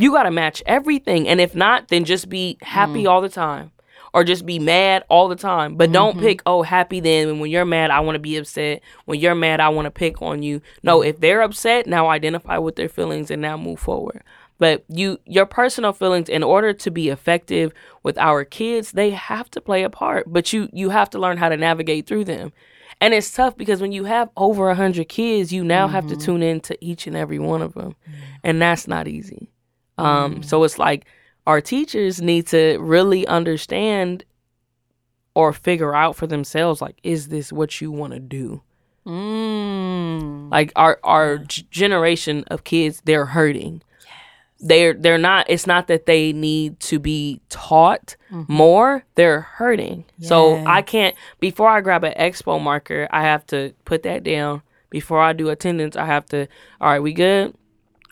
[0.00, 1.26] you got to match everything.
[1.26, 3.10] And if not, then just be happy mm.
[3.10, 3.72] all the time
[4.12, 5.76] or just be mad all the time.
[5.76, 5.92] But mm-hmm.
[5.92, 7.28] don't pick, oh, happy then.
[7.28, 8.82] And When you're mad, I want to be upset.
[9.04, 10.60] When you're mad, I want to pick on you.
[10.82, 14.22] No, if they're upset, now identify with their feelings and now move forward.
[14.58, 19.48] But you your personal feelings in order to be effective with our kids, they have
[19.52, 20.24] to play a part.
[20.26, 22.52] But you you have to learn how to navigate through them.
[23.00, 25.94] And it's tough because when you have over a hundred kids, you now mm-hmm.
[25.94, 26.24] have to mm-hmm.
[26.24, 27.92] tune in to each and every one of them.
[27.92, 28.20] Mm-hmm.
[28.42, 29.52] And that's not easy.
[29.96, 30.44] Um, mm.
[30.44, 31.06] So it's like
[31.48, 34.22] our teachers need to really understand
[35.34, 38.60] or figure out for themselves like, is this what you want to do?
[39.06, 40.50] Mm.
[40.50, 41.44] Like our our yeah.
[41.48, 43.80] g- generation of kids, they're hurting.
[44.04, 44.12] Yes.
[44.60, 45.46] They're they're not.
[45.48, 48.52] It's not that they need to be taught mm-hmm.
[48.52, 49.04] more.
[49.14, 50.04] They're hurting.
[50.18, 50.28] Yeah.
[50.28, 51.16] So I can't.
[51.40, 54.60] Before I grab an expo marker, I have to put that down.
[54.90, 56.46] Before I do attendance, I have to.
[56.78, 57.54] All right, we good?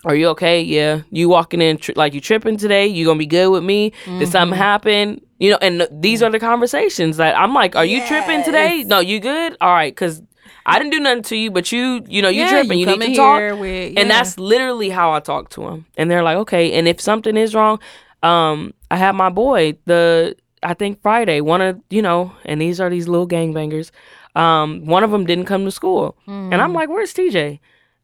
[0.05, 0.61] Are you okay?
[0.61, 1.01] Yeah.
[1.11, 2.87] You walking in tri- like you tripping today?
[2.87, 3.91] You gonna be good with me?
[4.05, 4.19] Mm-hmm.
[4.19, 5.21] Did something happen?
[5.39, 8.07] You know, and these are the conversations that I'm like, are you yes.
[8.07, 8.83] tripping today?
[8.83, 9.57] No, you good?
[9.61, 10.21] All right, because
[10.67, 12.77] I didn't do nothing to you, but you, you know, you yeah, tripping.
[12.77, 13.59] You, you need to talk.
[13.59, 14.01] With, yeah.
[14.01, 15.85] And that's literally how I talk to them.
[15.95, 16.73] And they're like, okay.
[16.73, 17.79] And if something is wrong,
[18.21, 22.81] um, I have my boy, the, I think Friday, one of, you know, and these
[22.81, 23.91] are these little gangbangers.
[24.35, 26.17] Um, one of them didn't come to school.
[26.27, 26.51] Mm.
[26.51, 26.75] And I'm mm.
[26.75, 27.59] like, where's TJ?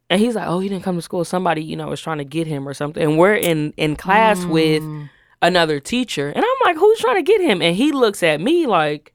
[0.10, 1.26] And he's like, "Oh, he didn't come to school.
[1.26, 4.40] Somebody, you know, was trying to get him or something." And we're in in class
[4.40, 4.50] mm.
[4.50, 5.10] with
[5.42, 8.68] another teacher, and I'm like, "Who's trying to get him?" And he looks at me
[8.68, 9.14] like,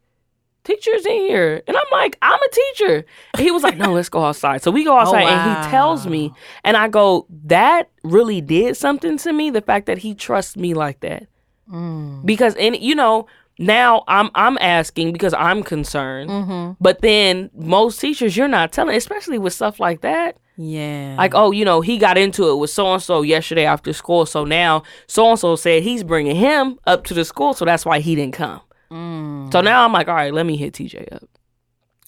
[0.64, 4.08] "Teacher's in here," and I'm like, "I'm a teacher." And he was like, "No, let's
[4.08, 5.56] go outside." So we go oh, outside, oh, wow.
[5.56, 6.32] and he tells me,
[6.64, 9.50] and I go, "That really did something to me.
[9.50, 11.26] The fact that he trusts me like that,
[11.70, 12.24] mm.
[12.24, 13.26] because and you know."
[13.58, 16.30] now I'm I'm asking because I'm concerned.
[16.30, 16.72] Mm-hmm.
[16.80, 20.38] But then most teachers you're not telling, especially with stuff like that.
[20.60, 21.14] Yeah.
[21.16, 24.26] Like, oh, you know, he got into it with so and so yesterday after school.
[24.26, 27.54] So now so and so said he's bringing him up to the school.
[27.54, 28.60] So that's why he didn't come.
[28.90, 29.52] Mm.
[29.52, 31.28] So now I'm like, all right, let me hit TJ up.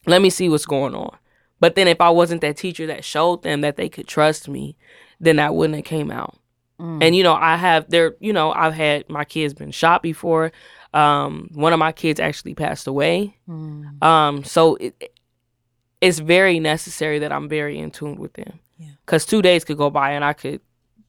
[0.06, 1.16] Let me see what's going on.
[1.60, 4.76] But then if I wasn't that teacher that showed them that they could trust me,
[5.20, 6.36] then that wouldn't have came out.
[6.80, 7.04] Mm.
[7.04, 10.50] And you know, I have there, you know, I've had my kids been shot before.
[10.92, 13.36] Um, one of my kids actually passed away.
[13.48, 14.02] Mm.
[14.02, 15.12] Um, so it,
[16.00, 18.60] it's very necessary that I'm very in tune with them.
[19.04, 20.60] Because two days could go by and I could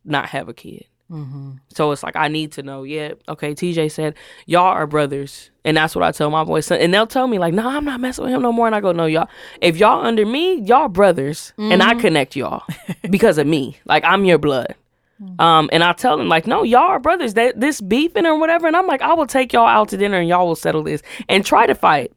[0.03, 0.85] not have a kid.
[1.11, 1.51] Mm-hmm.
[1.69, 2.83] So it's like I need to know.
[2.83, 3.53] Yeah, okay.
[3.53, 4.15] TJ said
[4.45, 6.71] y'all are brothers, and that's what I tell my boys.
[6.71, 8.79] And they'll tell me like, "No, I'm not messing with him no more." And I
[8.79, 9.27] go, "No, y'all.
[9.61, 11.73] If y'all under me, y'all brothers, mm-hmm.
[11.73, 11.99] and I mm-hmm.
[11.99, 12.63] connect y'all
[13.09, 13.77] because of me.
[13.85, 14.73] Like I'm your blood."
[15.21, 15.41] Mm-hmm.
[15.41, 17.35] Um, and I tell them like, no, y'all are brothers.
[17.35, 20.17] That this beefing or whatever, and I'm like, I will take y'all out to dinner
[20.17, 22.11] and y'all will settle this and try to fight.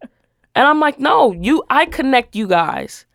[0.54, 3.06] And I'm like, no, you I connect you guys.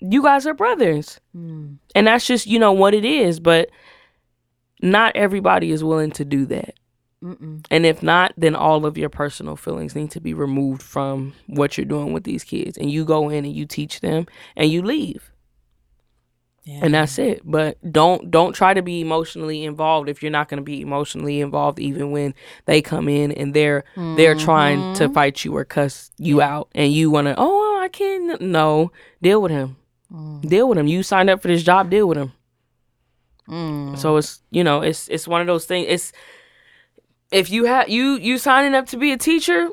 [0.00, 1.20] You guys are brothers.
[1.36, 1.78] Mm.
[1.94, 3.40] And that's just, you know, what it is.
[3.40, 3.70] But
[4.82, 6.74] not everybody is willing to do that.
[7.22, 7.64] Mm-mm.
[7.70, 11.78] And if not, then all of your personal feelings need to be removed from what
[11.78, 12.76] you're doing with these kids.
[12.76, 14.26] And you go in and you teach them
[14.56, 15.30] and you leave.
[16.64, 16.80] Yeah.
[16.82, 17.42] And that's it.
[17.44, 21.40] But don't don't try to be emotionally involved if you're not going to be emotionally
[21.40, 22.34] involved even when
[22.64, 24.16] they come in and they're mm-hmm.
[24.16, 25.12] they're trying to mm-hmm.
[25.12, 29.42] fight you or cuss you out and you want to oh I can't no deal
[29.42, 29.76] with him.
[30.10, 30.48] Mm.
[30.48, 30.86] Deal with him.
[30.86, 32.32] You signed up for this job, deal with him.
[33.48, 33.98] Mm.
[33.98, 35.86] So it's you know, it's it's one of those things.
[35.90, 36.12] It's
[37.30, 39.68] if you have you you signing up to be a teacher,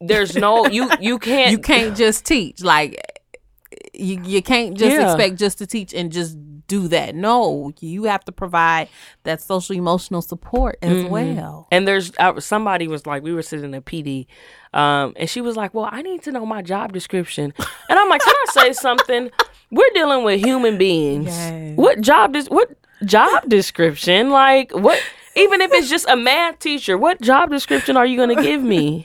[0.00, 3.13] there's no you you can't you can't just teach like
[3.94, 5.10] you you can't just yeah.
[5.10, 6.36] expect just to teach and just
[6.66, 7.14] do that.
[7.14, 8.88] No, you have to provide
[9.24, 11.08] that social emotional support as mm-hmm.
[11.08, 11.68] well.
[11.70, 14.26] And there's uh, somebody was like, we were sitting in a PD,
[14.72, 17.52] um, and she was like, "Well, I need to know my job description,"
[17.88, 19.30] and I'm like, "Can I say something?
[19.70, 21.26] We're dealing with human beings.
[21.26, 21.76] Yes.
[21.76, 24.30] What job does what job description?
[24.30, 25.00] Like what?"
[25.36, 28.62] Even if it's just a math teacher, what job description are you going to give
[28.62, 29.04] me?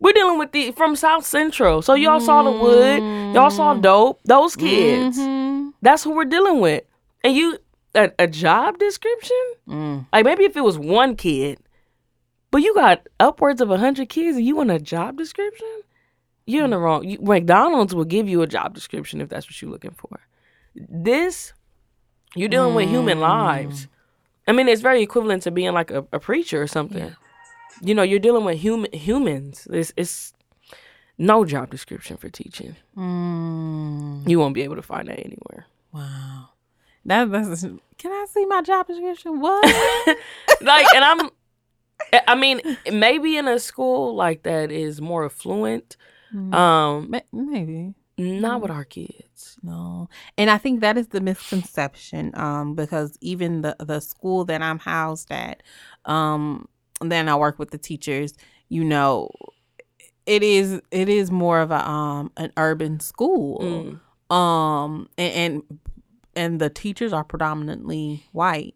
[0.00, 1.82] We're dealing with the from South Central.
[1.82, 2.26] So y'all mm-hmm.
[2.26, 3.82] saw the wood, y'all saw mm-hmm.
[3.82, 4.20] dope.
[4.24, 5.18] Those kids.
[5.18, 5.70] Mm-hmm.
[5.82, 6.84] That's who we're dealing with.
[7.22, 7.58] And you
[7.94, 9.36] a, a job description?
[9.68, 10.06] Mm.
[10.12, 11.58] Like maybe if it was one kid,
[12.50, 15.68] but you got upwards of a hundred kids and you want a job description?
[16.46, 17.04] You're in the wrong.
[17.06, 20.20] You, McDonald's will give you a job description if that's what you're looking for.
[20.74, 21.52] This,
[22.34, 22.76] you're dealing mm.
[22.76, 23.22] with human mm.
[23.22, 23.86] lives.
[24.48, 27.04] I mean, it's very equivalent to being like a, a preacher or something.
[27.04, 27.14] Yeah
[27.82, 29.66] you know, you're dealing with human humans.
[29.70, 30.32] It's, it's
[31.18, 32.76] no job description for teaching.
[32.96, 34.28] Mm.
[34.28, 35.66] You won't be able to find that anywhere.
[35.92, 36.50] Wow.
[37.04, 37.66] That, that's
[38.00, 39.40] can I see my job description?
[39.40, 39.64] What?
[40.62, 41.30] like, and I'm.
[42.26, 45.98] I mean, maybe in a school like that is more affluent.
[46.34, 46.54] Mm.
[46.54, 49.58] Um, maybe not with our kids.
[49.62, 50.08] No,
[50.38, 52.32] and I think that is the misconception.
[52.34, 55.62] Um, because even the the school that I'm housed at,
[56.06, 56.68] um,
[57.00, 58.34] then I work with the teachers,
[58.68, 59.30] you know,
[60.26, 63.58] it is it is more of a um an urban school.
[64.30, 64.34] Mm.
[64.34, 65.78] Um and, and
[66.36, 68.74] and the teachers are predominantly white.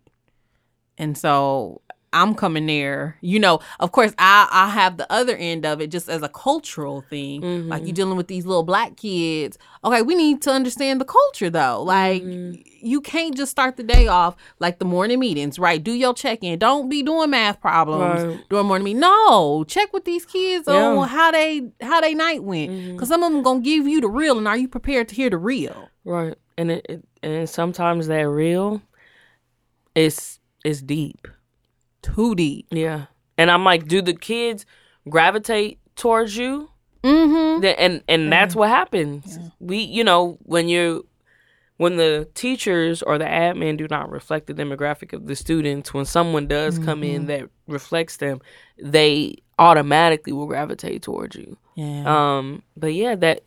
[0.98, 1.82] And so
[2.14, 3.18] I'm coming there.
[3.20, 6.28] You know, of course, I I have the other end of it just as a
[6.28, 7.42] cultural thing.
[7.42, 7.68] Mm-hmm.
[7.68, 9.58] Like you're dealing with these little black kids.
[9.84, 11.82] Okay, we need to understand the culture though.
[11.82, 12.62] Like mm-hmm.
[12.80, 15.82] you can't just start the day off like the morning meetings, right?
[15.82, 16.58] Do your check in.
[16.58, 18.48] Don't be doing math problems right.
[18.48, 19.00] during morning meeting.
[19.00, 20.86] No, check with these kids yeah.
[20.86, 23.04] on how they how they night went, because mm-hmm.
[23.06, 25.38] some of them gonna give you the real, and are you prepared to hear the
[25.38, 25.88] real?
[26.04, 28.82] Right, and it, it and sometimes that real,
[29.96, 31.28] is it's deep
[32.04, 32.66] too deep.
[32.70, 33.06] Yeah.
[33.36, 34.66] And I'm like, do the kids
[35.08, 36.70] gravitate towards you?
[37.02, 37.64] Mm-hmm.
[37.78, 39.38] And and that's what happens.
[39.38, 39.48] Yeah.
[39.60, 41.06] We, you know, when you
[41.76, 46.04] when the teachers or the admin do not reflect the demographic of the students, when
[46.04, 46.84] someone does mm-hmm.
[46.84, 47.26] come in mm-hmm.
[47.26, 48.40] that reflects them,
[48.78, 51.58] they automatically will gravitate towards you.
[51.74, 52.04] Yeah.
[52.06, 52.62] Um.
[52.76, 53.42] But yeah, that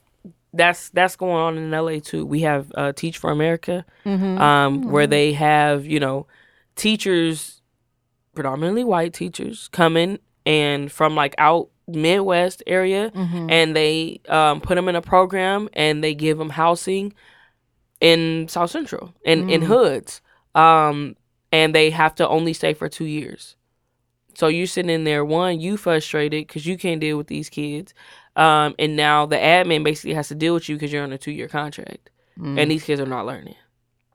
[0.53, 2.25] that's that's going on in LA too.
[2.25, 4.37] We have uh, Teach for America, mm-hmm.
[4.37, 4.91] um, mm-hmm.
[4.91, 6.27] where they have you know
[6.75, 7.56] teachers
[8.37, 13.49] predominantly white teachers coming and from like out Midwest area, mm-hmm.
[13.49, 17.13] and they um, put them in a program and they give them housing
[17.99, 19.51] in South Central and mm.
[19.51, 20.21] in hoods,
[20.53, 21.15] um,
[21.51, 23.55] and they have to only stay for two years.
[24.35, 27.95] So you sitting in there, one, you frustrated because you can't deal with these kids,
[28.35, 31.17] um, and now the admin basically has to deal with you because you're on a
[31.17, 32.61] two year contract, mm.
[32.61, 33.55] and these kids are not learning.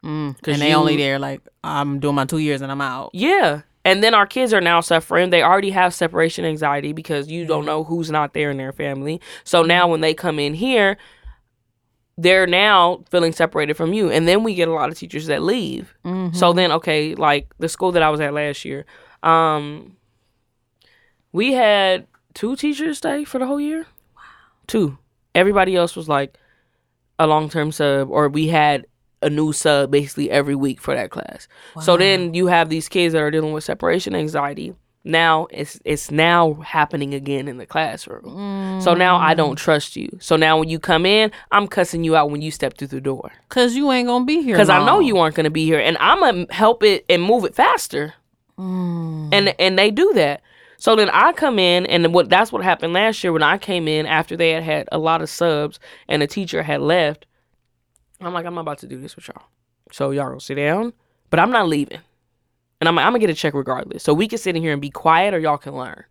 [0.04, 0.36] Mm.
[0.46, 3.10] And they you, only there like I'm doing my two years and I'm out.
[3.14, 5.30] Yeah, and then our kids are now suffering.
[5.30, 9.20] They already have separation anxiety because you don't know who's not there in their family.
[9.44, 10.96] So now when they come in here,
[12.16, 14.10] they're now feeling separated from you.
[14.10, 15.94] And then we get a lot of teachers that leave.
[16.04, 16.36] Mm-hmm.
[16.36, 18.84] So then, okay, like the school that I was at last year,
[19.22, 19.96] um,
[21.32, 23.86] we had two teachers stay for the whole year.
[24.14, 24.22] Wow.
[24.66, 24.98] Two.
[25.34, 26.36] Everybody else was like
[27.18, 28.86] a long term sub, or we had
[29.22, 31.48] a new sub basically every week for that class.
[31.76, 31.82] Wow.
[31.82, 34.74] So then you have these kids that are dealing with separation anxiety.
[35.04, 38.22] Now it's it's now happening again in the classroom.
[38.22, 38.82] Mm.
[38.82, 40.16] So now I don't trust you.
[40.20, 43.00] So now when you come in, I'm cussing you out when you step through the
[43.00, 43.32] door.
[43.48, 44.56] Cause you ain't gonna be here.
[44.56, 47.44] Cause I know you aren't gonna be here, and I'm gonna help it and move
[47.44, 48.14] it faster.
[48.56, 49.30] Mm.
[49.32, 50.42] And and they do that.
[50.82, 53.88] So then I come in, and what that's what happened last year when I came
[53.88, 57.26] in after they had had a lot of subs and the teacher had left.
[58.26, 59.44] I'm like, I'm about to do this with y'all.
[59.90, 60.92] So y'all gonna sit down,
[61.30, 62.00] but I'm not leaving.
[62.80, 64.02] And I'm, I'm gonna get a check regardless.
[64.02, 66.04] So we can sit in here and be quiet or y'all can learn.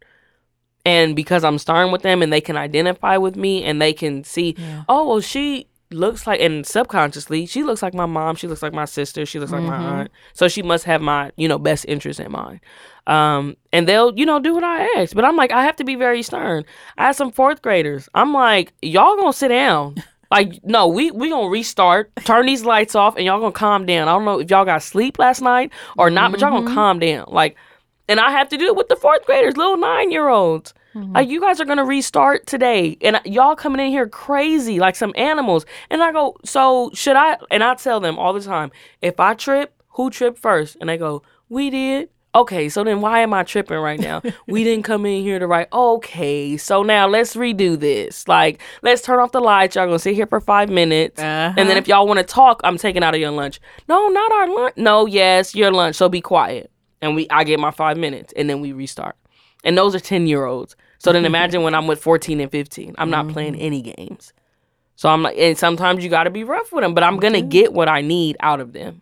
[0.86, 4.24] And because I'm starting with them and they can identify with me and they can
[4.24, 4.84] see, yeah.
[4.90, 8.74] oh, well, she looks like and subconsciously she looks like my mom she looks like
[8.74, 9.84] my sister she looks like mm-hmm.
[9.84, 12.60] my aunt so she must have my you know best interest in mind
[13.08, 15.84] um and they'll you know do what i ask but i'm like i have to
[15.84, 16.64] be very stern
[16.98, 19.96] i have some fourth graders i'm like y'all gonna sit down
[20.32, 24.08] like no we we gonna restart turn these lights off and y'all gonna calm down
[24.08, 26.32] i don't know if y'all got sleep last night or not mm-hmm.
[26.32, 26.74] but y'all gonna mm-hmm.
[26.74, 27.56] calm down like
[28.08, 31.14] and i have to do it with the fourth graders little nine year olds Mm-hmm.
[31.14, 35.14] Like you guys are gonna restart today, and y'all coming in here crazy like some
[35.16, 35.66] animals.
[35.90, 37.38] And I go, so should I?
[37.50, 38.72] And I tell them all the time,
[39.02, 40.78] if I trip, who tripped first?
[40.80, 42.10] And they go, we did.
[42.34, 44.22] Okay, so then why am I tripping right now?
[44.48, 45.68] we didn't come in here to write.
[45.74, 48.28] Okay, so now let's redo this.
[48.28, 49.76] Like, let's turn off the lights.
[49.76, 51.28] Y'all gonna sit here for five minutes, uh-huh.
[51.28, 51.78] and then uh-huh.
[51.78, 53.60] if y'all want to talk, I'm taking out of your lunch.
[53.90, 54.78] No, not our lunch.
[54.78, 55.98] No, yes, your lunch.
[55.98, 56.72] So be quiet,
[57.02, 57.28] and we.
[57.30, 59.18] I get my five minutes, and then we restart.
[59.64, 60.76] And those are 10 year olds.
[61.00, 62.96] So then imagine when I'm with 14 and 15.
[62.98, 63.34] I'm not mm-hmm.
[63.34, 64.34] playing any games.
[64.96, 67.42] So I'm like, and sometimes you got to be rough with them, but I'm to
[67.42, 69.02] get what I need out of them.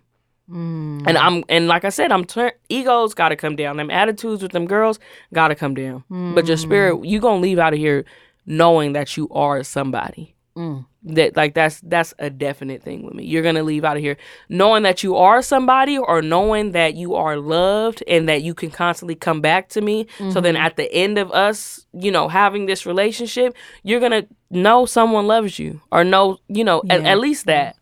[0.49, 1.03] Mm.
[1.07, 3.77] And I'm and like I said, I'm tur- egos got to come down.
[3.77, 4.99] Them attitudes with them girls
[5.33, 6.03] got to come down.
[6.09, 6.35] Mm.
[6.35, 8.05] But your spirit, you gonna leave out of here
[8.45, 10.35] knowing that you are somebody.
[10.57, 10.85] Mm.
[11.03, 13.23] That like that's that's a definite thing with me.
[13.25, 14.17] You're gonna leave out of here
[14.49, 18.69] knowing that you are somebody or knowing that you are loved and that you can
[18.69, 20.05] constantly come back to me.
[20.05, 20.31] Mm-hmm.
[20.31, 20.65] So then mm-hmm.
[20.65, 25.59] at the end of us, you know, having this relationship, you're gonna know someone loves
[25.59, 26.95] you or know, you know, yeah.
[26.95, 27.77] at, at least that.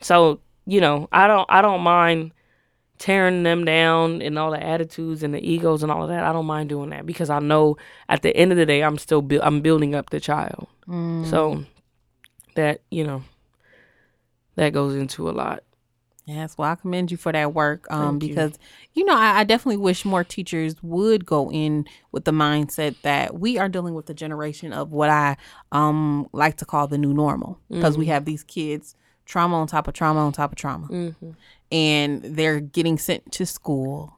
[0.00, 2.32] So, you know, I don't I don't mind
[2.98, 6.24] tearing them down and all the attitudes and the egos and all of that.
[6.24, 7.76] I don't mind doing that because I know
[8.08, 10.66] at the end of the day I'm still bu- I'm building up the child.
[10.88, 11.28] Mm.
[11.28, 11.64] So
[12.54, 13.22] that you know
[14.56, 15.62] that goes into a lot.
[16.26, 18.58] Yes, well, I commend you for that work um, because,
[18.94, 19.02] you.
[19.02, 23.38] you know, I, I, definitely wish more teachers would go in with the mindset that
[23.38, 25.36] we are dealing with a generation of what I
[25.70, 28.00] um, like to call the new normal because mm-hmm.
[28.00, 28.96] we have these kids
[29.26, 30.88] trauma on top of trauma on top of trauma.
[30.88, 31.30] Mm-hmm.
[31.72, 34.16] And they're getting sent to school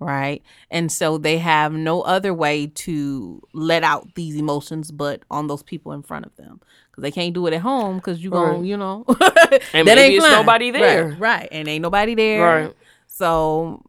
[0.00, 0.42] right?
[0.70, 5.62] And so they have no other way to let out these emotions but on those
[5.62, 8.56] people in front of them because they can't do it at home because you go,
[8.56, 8.64] right.
[8.64, 11.48] you know, and that maybe it's nobody there, right, right?
[11.52, 12.76] And ain't nobody there, right?
[13.06, 13.84] So.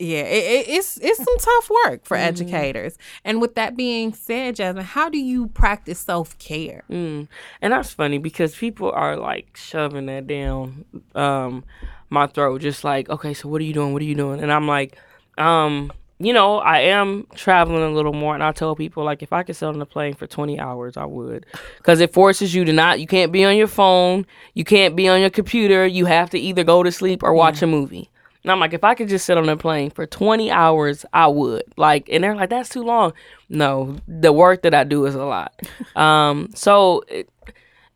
[0.00, 2.28] Yeah, it, it, it's it's some tough work for mm-hmm.
[2.28, 2.96] educators.
[3.22, 6.84] And with that being said, Jasmine, how do you practice self care?
[6.90, 7.28] Mm.
[7.60, 11.64] And that's funny because people are like shoving that down um,
[12.08, 13.92] my throat, just like, okay, so what are you doing?
[13.92, 14.40] What are you doing?
[14.40, 14.96] And I'm like,
[15.36, 19.34] um, you know, I am traveling a little more, and I tell people like if
[19.34, 21.44] I could sit on the plane for twenty hours, I would,
[21.76, 23.00] because it forces you to not.
[23.00, 24.24] You can't be on your phone,
[24.54, 25.86] you can't be on your computer.
[25.86, 27.68] You have to either go to sleep or watch yeah.
[27.68, 28.08] a movie.
[28.42, 31.26] And I'm like, if I could just sit on a plane for 20 hours, I
[31.26, 31.64] would.
[31.76, 33.12] Like, and they're like, that's too long.
[33.48, 35.54] No, the work that I do is a lot.
[35.96, 37.28] um, so it,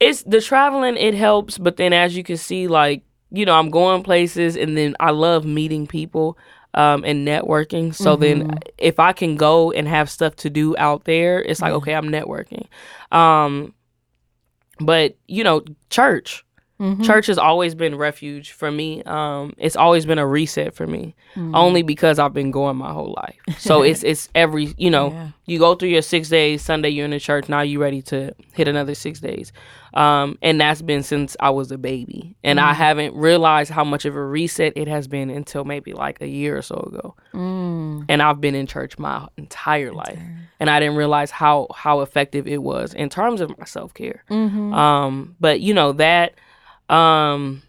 [0.01, 1.57] it's the traveling, it helps.
[1.57, 5.11] But then as you can see, like, you know, I'm going places and then I
[5.11, 6.39] love meeting people
[6.75, 7.95] um, and networking.
[7.95, 8.49] So mm-hmm.
[8.49, 11.95] then, if I can go and have stuff to do out there, it's like okay,
[11.95, 12.67] I'm networking.
[13.13, 13.73] Um,
[14.81, 16.45] but you know, church.
[16.81, 17.03] Mm-hmm.
[17.05, 19.01] Church has always been refuge for me.
[19.05, 21.55] Um, it's always been a reset for me, mm-hmm.
[21.55, 23.39] only because I've been going my whole life.
[23.59, 25.29] So it's it's every you know yeah.
[25.47, 26.63] you go through your six days.
[26.63, 27.49] Sunday you're in the church.
[27.49, 29.53] Now you're ready to hit another six days,
[29.95, 32.35] um, and that's been since I was a baby.
[32.43, 32.69] And mm-hmm.
[32.69, 36.29] I haven't realized how much of a reset it has been until maybe like a
[36.29, 37.15] year or so ago.
[37.33, 38.07] Mm.
[38.09, 40.19] And I've been in church my entire life,
[40.59, 44.25] and I didn't realize how how effective it was in terms of my self care.
[44.29, 44.75] Mm-hmm.
[44.75, 46.35] Um, but you know that
[46.89, 47.63] um,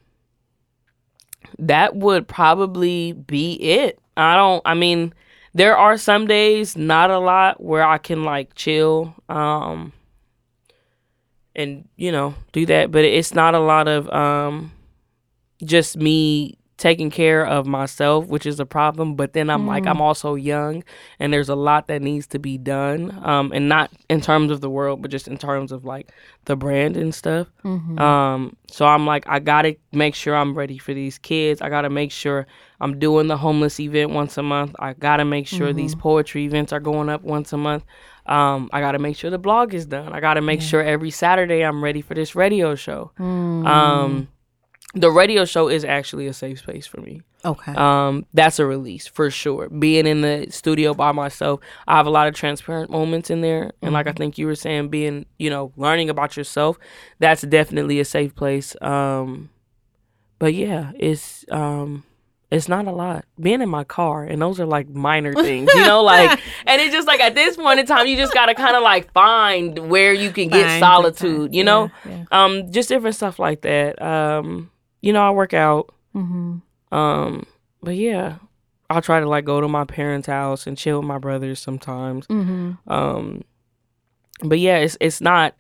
[1.59, 3.99] that would probably be it.
[4.17, 5.13] I don't, I mean,
[5.53, 9.93] there are some days, not a lot, where I can like chill, um,
[11.55, 14.71] and you know, do that, but it's not a lot of, um,
[15.63, 19.15] just me taking care of myself, which is a problem.
[19.15, 19.67] But then I'm mm.
[19.67, 20.01] like, I'm mm.
[20.01, 20.83] also young,
[21.19, 23.17] and there's a lot that needs to be done.
[23.23, 26.11] Um, and not in terms of the world, but just in terms of like
[26.45, 27.47] the brand and stuff.
[27.63, 27.99] Mm-hmm.
[27.99, 31.61] Um, so I'm like, I gotta make sure I'm ready for these kids.
[31.61, 32.45] I gotta make sure
[32.81, 34.75] I'm doing the homeless event once a month.
[34.79, 35.77] I gotta make sure mm-hmm.
[35.77, 37.83] these poetry events are going up once a month.
[38.25, 40.11] Um, I gotta make sure the blog is done.
[40.11, 40.67] I gotta make yeah.
[40.67, 43.11] sure every Saturday I'm ready for this radio show.
[43.19, 43.65] Mm.
[43.65, 44.27] Um,
[44.95, 47.21] the radio show is actually a safe space for me.
[47.43, 47.73] Okay.
[47.73, 49.69] Um, that's a release for sure.
[49.69, 53.63] Being in the studio by myself, I have a lot of transparent moments in there,
[53.63, 53.93] and mm-hmm.
[53.93, 54.17] like I mm-hmm.
[54.17, 56.79] think you were saying, being you know learning about yourself,
[57.19, 58.75] that's definitely a safe place.
[58.81, 59.49] Um,
[60.39, 62.03] but yeah, it's um,
[62.49, 63.25] it's not a lot.
[63.39, 66.93] Being in my car, and those are like minor things, you know, like, and it's
[66.93, 70.13] just like at this point in time, you just gotta kind of like find where
[70.13, 72.27] you can get solitude, you know, time.
[72.31, 74.01] um, just different stuff like that.
[74.01, 74.71] Um,
[75.05, 76.95] you know, I work out, Mm-hmm.
[76.97, 77.45] um,
[77.83, 78.37] but yeah,
[78.89, 82.25] I'll try to like go to my parents' house and chill with my brothers sometimes.
[82.27, 82.71] Mm-hmm.
[82.91, 83.43] Um,
[84.43, 85.55] but yeah, it's it's not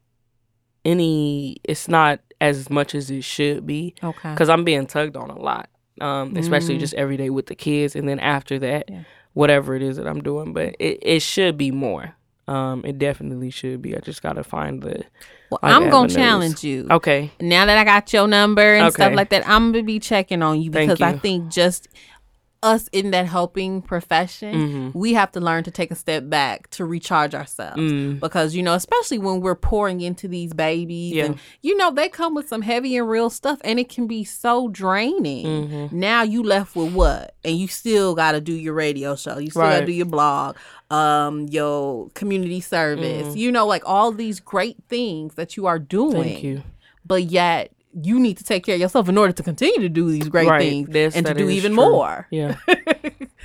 [0.83, 4.31] any, it's not as much as it should be Okay.
[4.31, 5.69] because I'm being tugged on a lot,
[6.01, 6.79] um, especially Mm.
[6.79, 9.03] just every day with the kids, and then after that, Yeah.
[9.33, 10.53] whatever it is that I'm doing.
[10.53, 12.15] But it, it should be more.
[12.47, 13.95] Um, it definitely should be.
[13.95, 15.03] I just gotta find the
[15.49, 16.13] Well, like I'm gonna avenues.
[16.15, 16.87] challenge you.
[16.91, 17.31] okay.
[17.41, 20.61] Now that I got your number and stuff like that, I'm gonna be checking on
[20.61, 21.87] you because I think just
[22.65, 24.53] us in that helping profession,
[24.91, 24.95] Mhm.
[24.95, 27.77] we have to learn to take a step back to recharge ourselves.
[27.77, 28.19] Mm.
[28.19, 31.25] Because you know, especially when we're pouring into these babies, Yeah.
[31.25, 34.23] and you know they come with some heavy and real stuff, and it can be
[34.23, 35.45] so draining.
[35.45, 35.91] Mhm.
[35.91, 39.37] Now you left with what, and you still got to do your radio show.
[39.37, 40.55] You still got to do your blog,
[40.89, 43.27] um, your community service.
[43.27, 43.37] Mhm.
[43.37, 46.63] You know, like all these great things that you are doing Thank you.
[47.05, 50.09] but yet you need to take care of yourself in order to continue to do
[50.11, 50.59] these great Right.
[50.61, 51.83] things This- and to do even true.
[51.91, 52.27] more.
[52.29, 52.55] Yeah.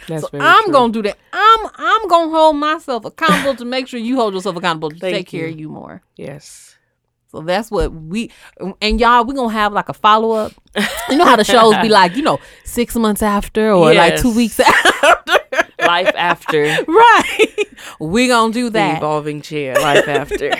[0.08, 0.72] That's So I'm true.
[0.72, 1.16] gonna do that.
[1.32, 5.14] I'm I'm gonna hold myself accountable to make sure you hold yourself accountable to Thank
[5.16, 6.02] take care of you more.
[6.16, 6.76] Yes.
[7.30, 8.32] So that's what we
[8.80, 10.52] and y'all we gonna have like a follow up.
[11.08, 14.34] You know how the shows be like, you know, six months after or like two
[14.34, 15.38] weeks after.
[15.80, 17.48] Life after right.
[18.00, 18.96] We gonna do the that.
[18.98, 19.74] evolving chair.
[19.74, 20.50] Life after.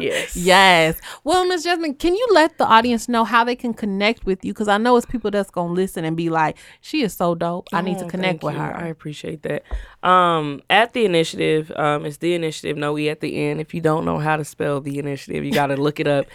[0.00, 0.36] Yes.
[0.36, 1.00] Yes.
[1.24, 4.52] Well, Miss Jasmine, can you let the audience know how they can connect with you?
[4.52, 7.68] Because I know it's people that's gonna listen and be like, "She is so dope.
[7.72, 8.60] I need to Oh, connect with you.
[8.60, 9.62] her." I appreciate that.
[10.02, 12.76] Um, at the Initiativ, um, it's the Initiativ.
[12.76, 13.60] No e at the end.
[13.60, 16.26] If you don't know how to spell the initiative, you got to look it up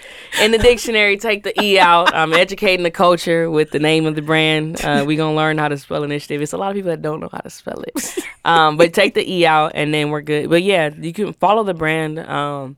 [0.42, 1.18] in the dictionary.
[1.18, 2.14] Take the e out.
[2.16, 4.84] I'm educating the culture with the name of the brand.
[4.84, 6.42] Uh, we gonna learn how to spell initiative.
[6.42, 8.18] It's a lot of people that don't know how to spell it.
[8.46, 10.50] Um, but take the e out, and then we're good.
[10.50, 12.18] But yeah, you can follow the brand.
[12.20, 12.78] Um,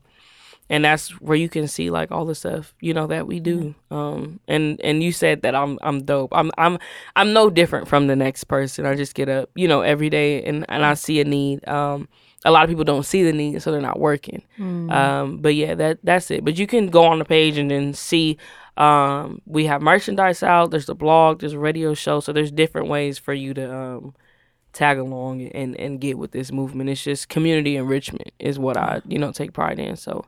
[0.70, 3.74] and that's where you can see like all the stuff you know that we do.
[3.90, 6.30] Um and and you said that i'm i'm dope.
[6.32, 6.78] I'm i'm
[7.16, 8.86] i'm no different from the next person.
[8.86, 11.68] I just get up you know every day and and i see a need.
[11.68, 12.08] Um
[12.44, 14.42] a lot of people don't see the need so they're not working.
[14.90, 16.44] Um but yeah that that's it.
[16.44, 18.38] But you can go on the page and then see
[18.76, 20.70] um we have merchandise out.
[20.70, 22.20] There's a blog there's a radio show.
[22.20, 24.14] So there's different ways for you to um
[24.72, 26.90] tag along and and get with this movement.
[26.90, 29.96] It's just community enrichment is what i you know take pride in.
[29.96, 30.26] So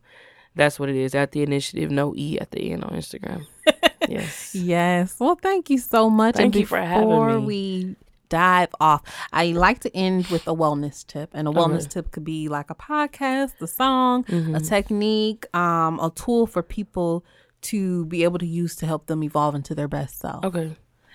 [0.55, 3.47] that's what it is at the Initiativ no e at the end on instagram
[4.09, 5.17] yes Yes.
[5.19, 6.35] Well, thank you so much.
[6.37, 7.45] Thank and you for having before me.
[7.47, 7.97] we
[8.29, 9.03] dive off,
[9.33, 11.89] I like to end with a wellness tip, and a wellness Okay.
[12.01, 14.69] tip could be like a podcast, a song, a Mhm.
[14.69, 17.25] technique, um, a tool for people
[17.63, 20.45] to be able to use to help them evolve into their best self.
[20.45, 20.75] okay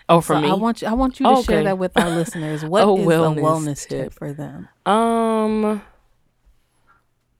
[0.09, 0.87] oh for so me I want you.
[0.87, 2.63] I want you to share that with our listeners.
[2.63, 4.03] What A is wellness a wellness tip.
[4.05, 4.13] tip.
[4.13, 4.69] for them?
[4.85, 5.81] Um,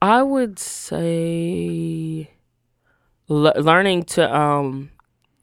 [0.00, 2.30] I would say
[3.28, 4.90] le- learning to um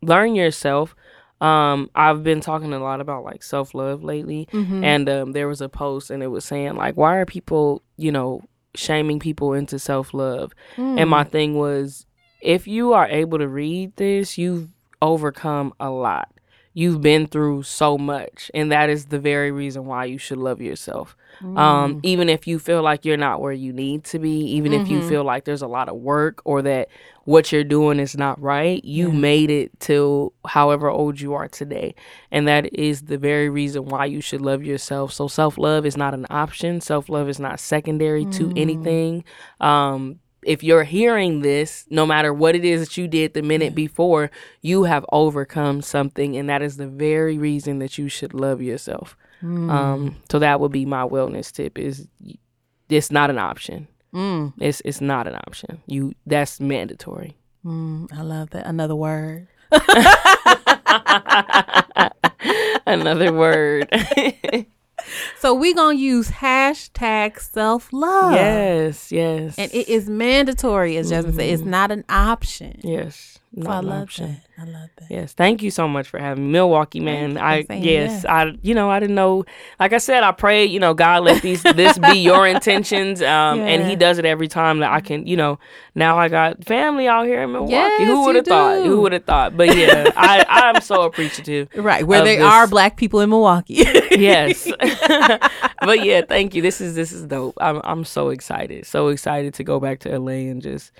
[0.01, 0.95] learn yourself.
[1.41, 4.83] Um, I've been talking a lot about like self love lately, Mm-hmm.
[4.83, 8.11] and um, there was a post and it was saying like, why are people, you
[8.11, 8.41] know,
[8.73, 10.53] shaming people into self love?
[10.77, 11.01] Mm.
[11.01, 12.05] And my thing was,
[12.41, 14.69] if you are able to read this, you've
[15.01, 16.29] overcome a lot.
[16.77, 20.59] You've been through so much, and that is the very reason why you should love
[20.61, 21.15] yourself.
[21.41, 21.57] Mm.
[21.57, 24.89] Um, even if you feel like you're not where you need to be, even if
[24.89, 25.07] you Mhm.
[25.07, 26.89] feel like there's a lot of work or that
[27.23, 29.13] what you're doing is not right, you Yeah.
[29.17, 31.95] made it to however old you are today.
[32.29, 35.13] And that is the very reason why you should love yourself.
[35.13, 36.81] So self love is not an option.
[36.81, 38.53] Self love is not secondary to Mm.
[38.57, 39.23] anything.
[39.61, 43.75] Um, if you're hearing this, no matter what it is that you did the minute
[43.75, 44.31] before,
[44.61, 49.17] you have overcome something, and that is the very reason that you should love yourself.
[49.41, 49.69] Mm.
[49.69, 52.07] Um, so that would be my wellness tip: is
[52.89, 53.87] it's not an option.
[54.13, 54.53] Mm.
[54.59, 55.81] It's it's not an option.
[55.87, 57.35] You that's mandatory.
[57.65, 58.13] Mm.
[58.13, 58.67] I love that.
[58.67, 59.47] Another word.
[62.85, 63.89] Another word.
[65.39, 68.33] So we gonna use hashtag self love.
[68.33, 71.49] yes, yes, And it is mandatory, as Jasmine said.
[71.49, 71.71] It's mm-hmm.
[71.71, 72.79] not an option.
[72.83, 73.39] yes.
[73.57, 74.41] I love option.
[74.57, 74.61] that.
[74.61, 75.09] I love that.
[75.09, 76.51] Yes, thank you so much for having me.
[76.51, 77.37] Milwaukee, man.
[77.37, 78.25] I yes.
[78.25, 79.45] I you know I didn't know.
[79.79, 83.59] Like I said, I pray you know God let these this be your intentions, um,
[83.59, 85.25] and He does it every time that I can.
[85.25, 85.59] You know,
[85.93, 87.71] now I got family out here in Milwaukee.
[87.73, 88.85] Yes, Who would have thought?
[88.85, 89.55] Who would have thought?
[89.55, 91.69] But yeah, I I'm so appreciative.
[91.75, 93.85] Right, where there this- are black people in Milwaukee.
[94.15, 94.65] Yes,
[95.81, 96.61] but yeah, thank you.
[96.61, 97.57] This is this is dope.
[97.59, 100.91] I'm I'm so excited, so excited to go back to LA and just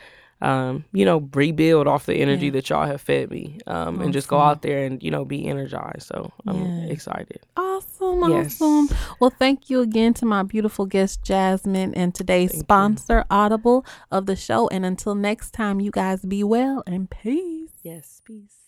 [0.42, 2.52] um, you know, rebuild off the energy yeah.
[2.54, 4.02] that y'all have fed me, um, awesome.
[4.02, 6.04] and just go out there and you know be energized.
[6.04, 6.92] So I'm yeah.
[6.92, 7.40] excited.
[7.56, 8.62] Awesome, yes.
[8.62, 8.90] awesome.
[9.20, 13.24] Well, thank you again to my beautiful guest Jasmine and today's thank sponsor you.
[13.30, 14.68] Audible of the show.
[14.68, 17.72] And until next time, you guys be well and peace.
[17.82, 18.65] Yes, peace.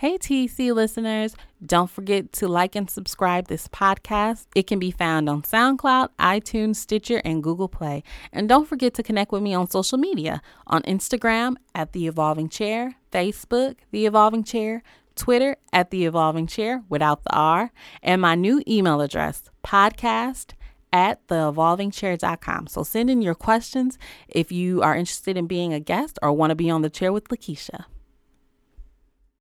[0.00, 4.44] Hey, TC listeners, don't forget to like and subscribe this podcast.
[4.54, 8.02] It can be found on SoundCloud, iTunes, Stitcher, and Google Play.
[8.30, 12.50] And don't forget to connect with me on social media on Instagram at The Evolving
[12.50, 14.82] Chair, Facebook, The Evolving Chair,
[15.14, 20.50] Twitter at The Evolving Chair without the R, and my new email address, podcast
[20.92, 22.66] at theevolvingchair.com.
[22.66, 23.96] So send in your questions
[24.28, 27.14] if you are interested in being a guest or want to be on the chair
[27.14, 27.86] with Lakiesha.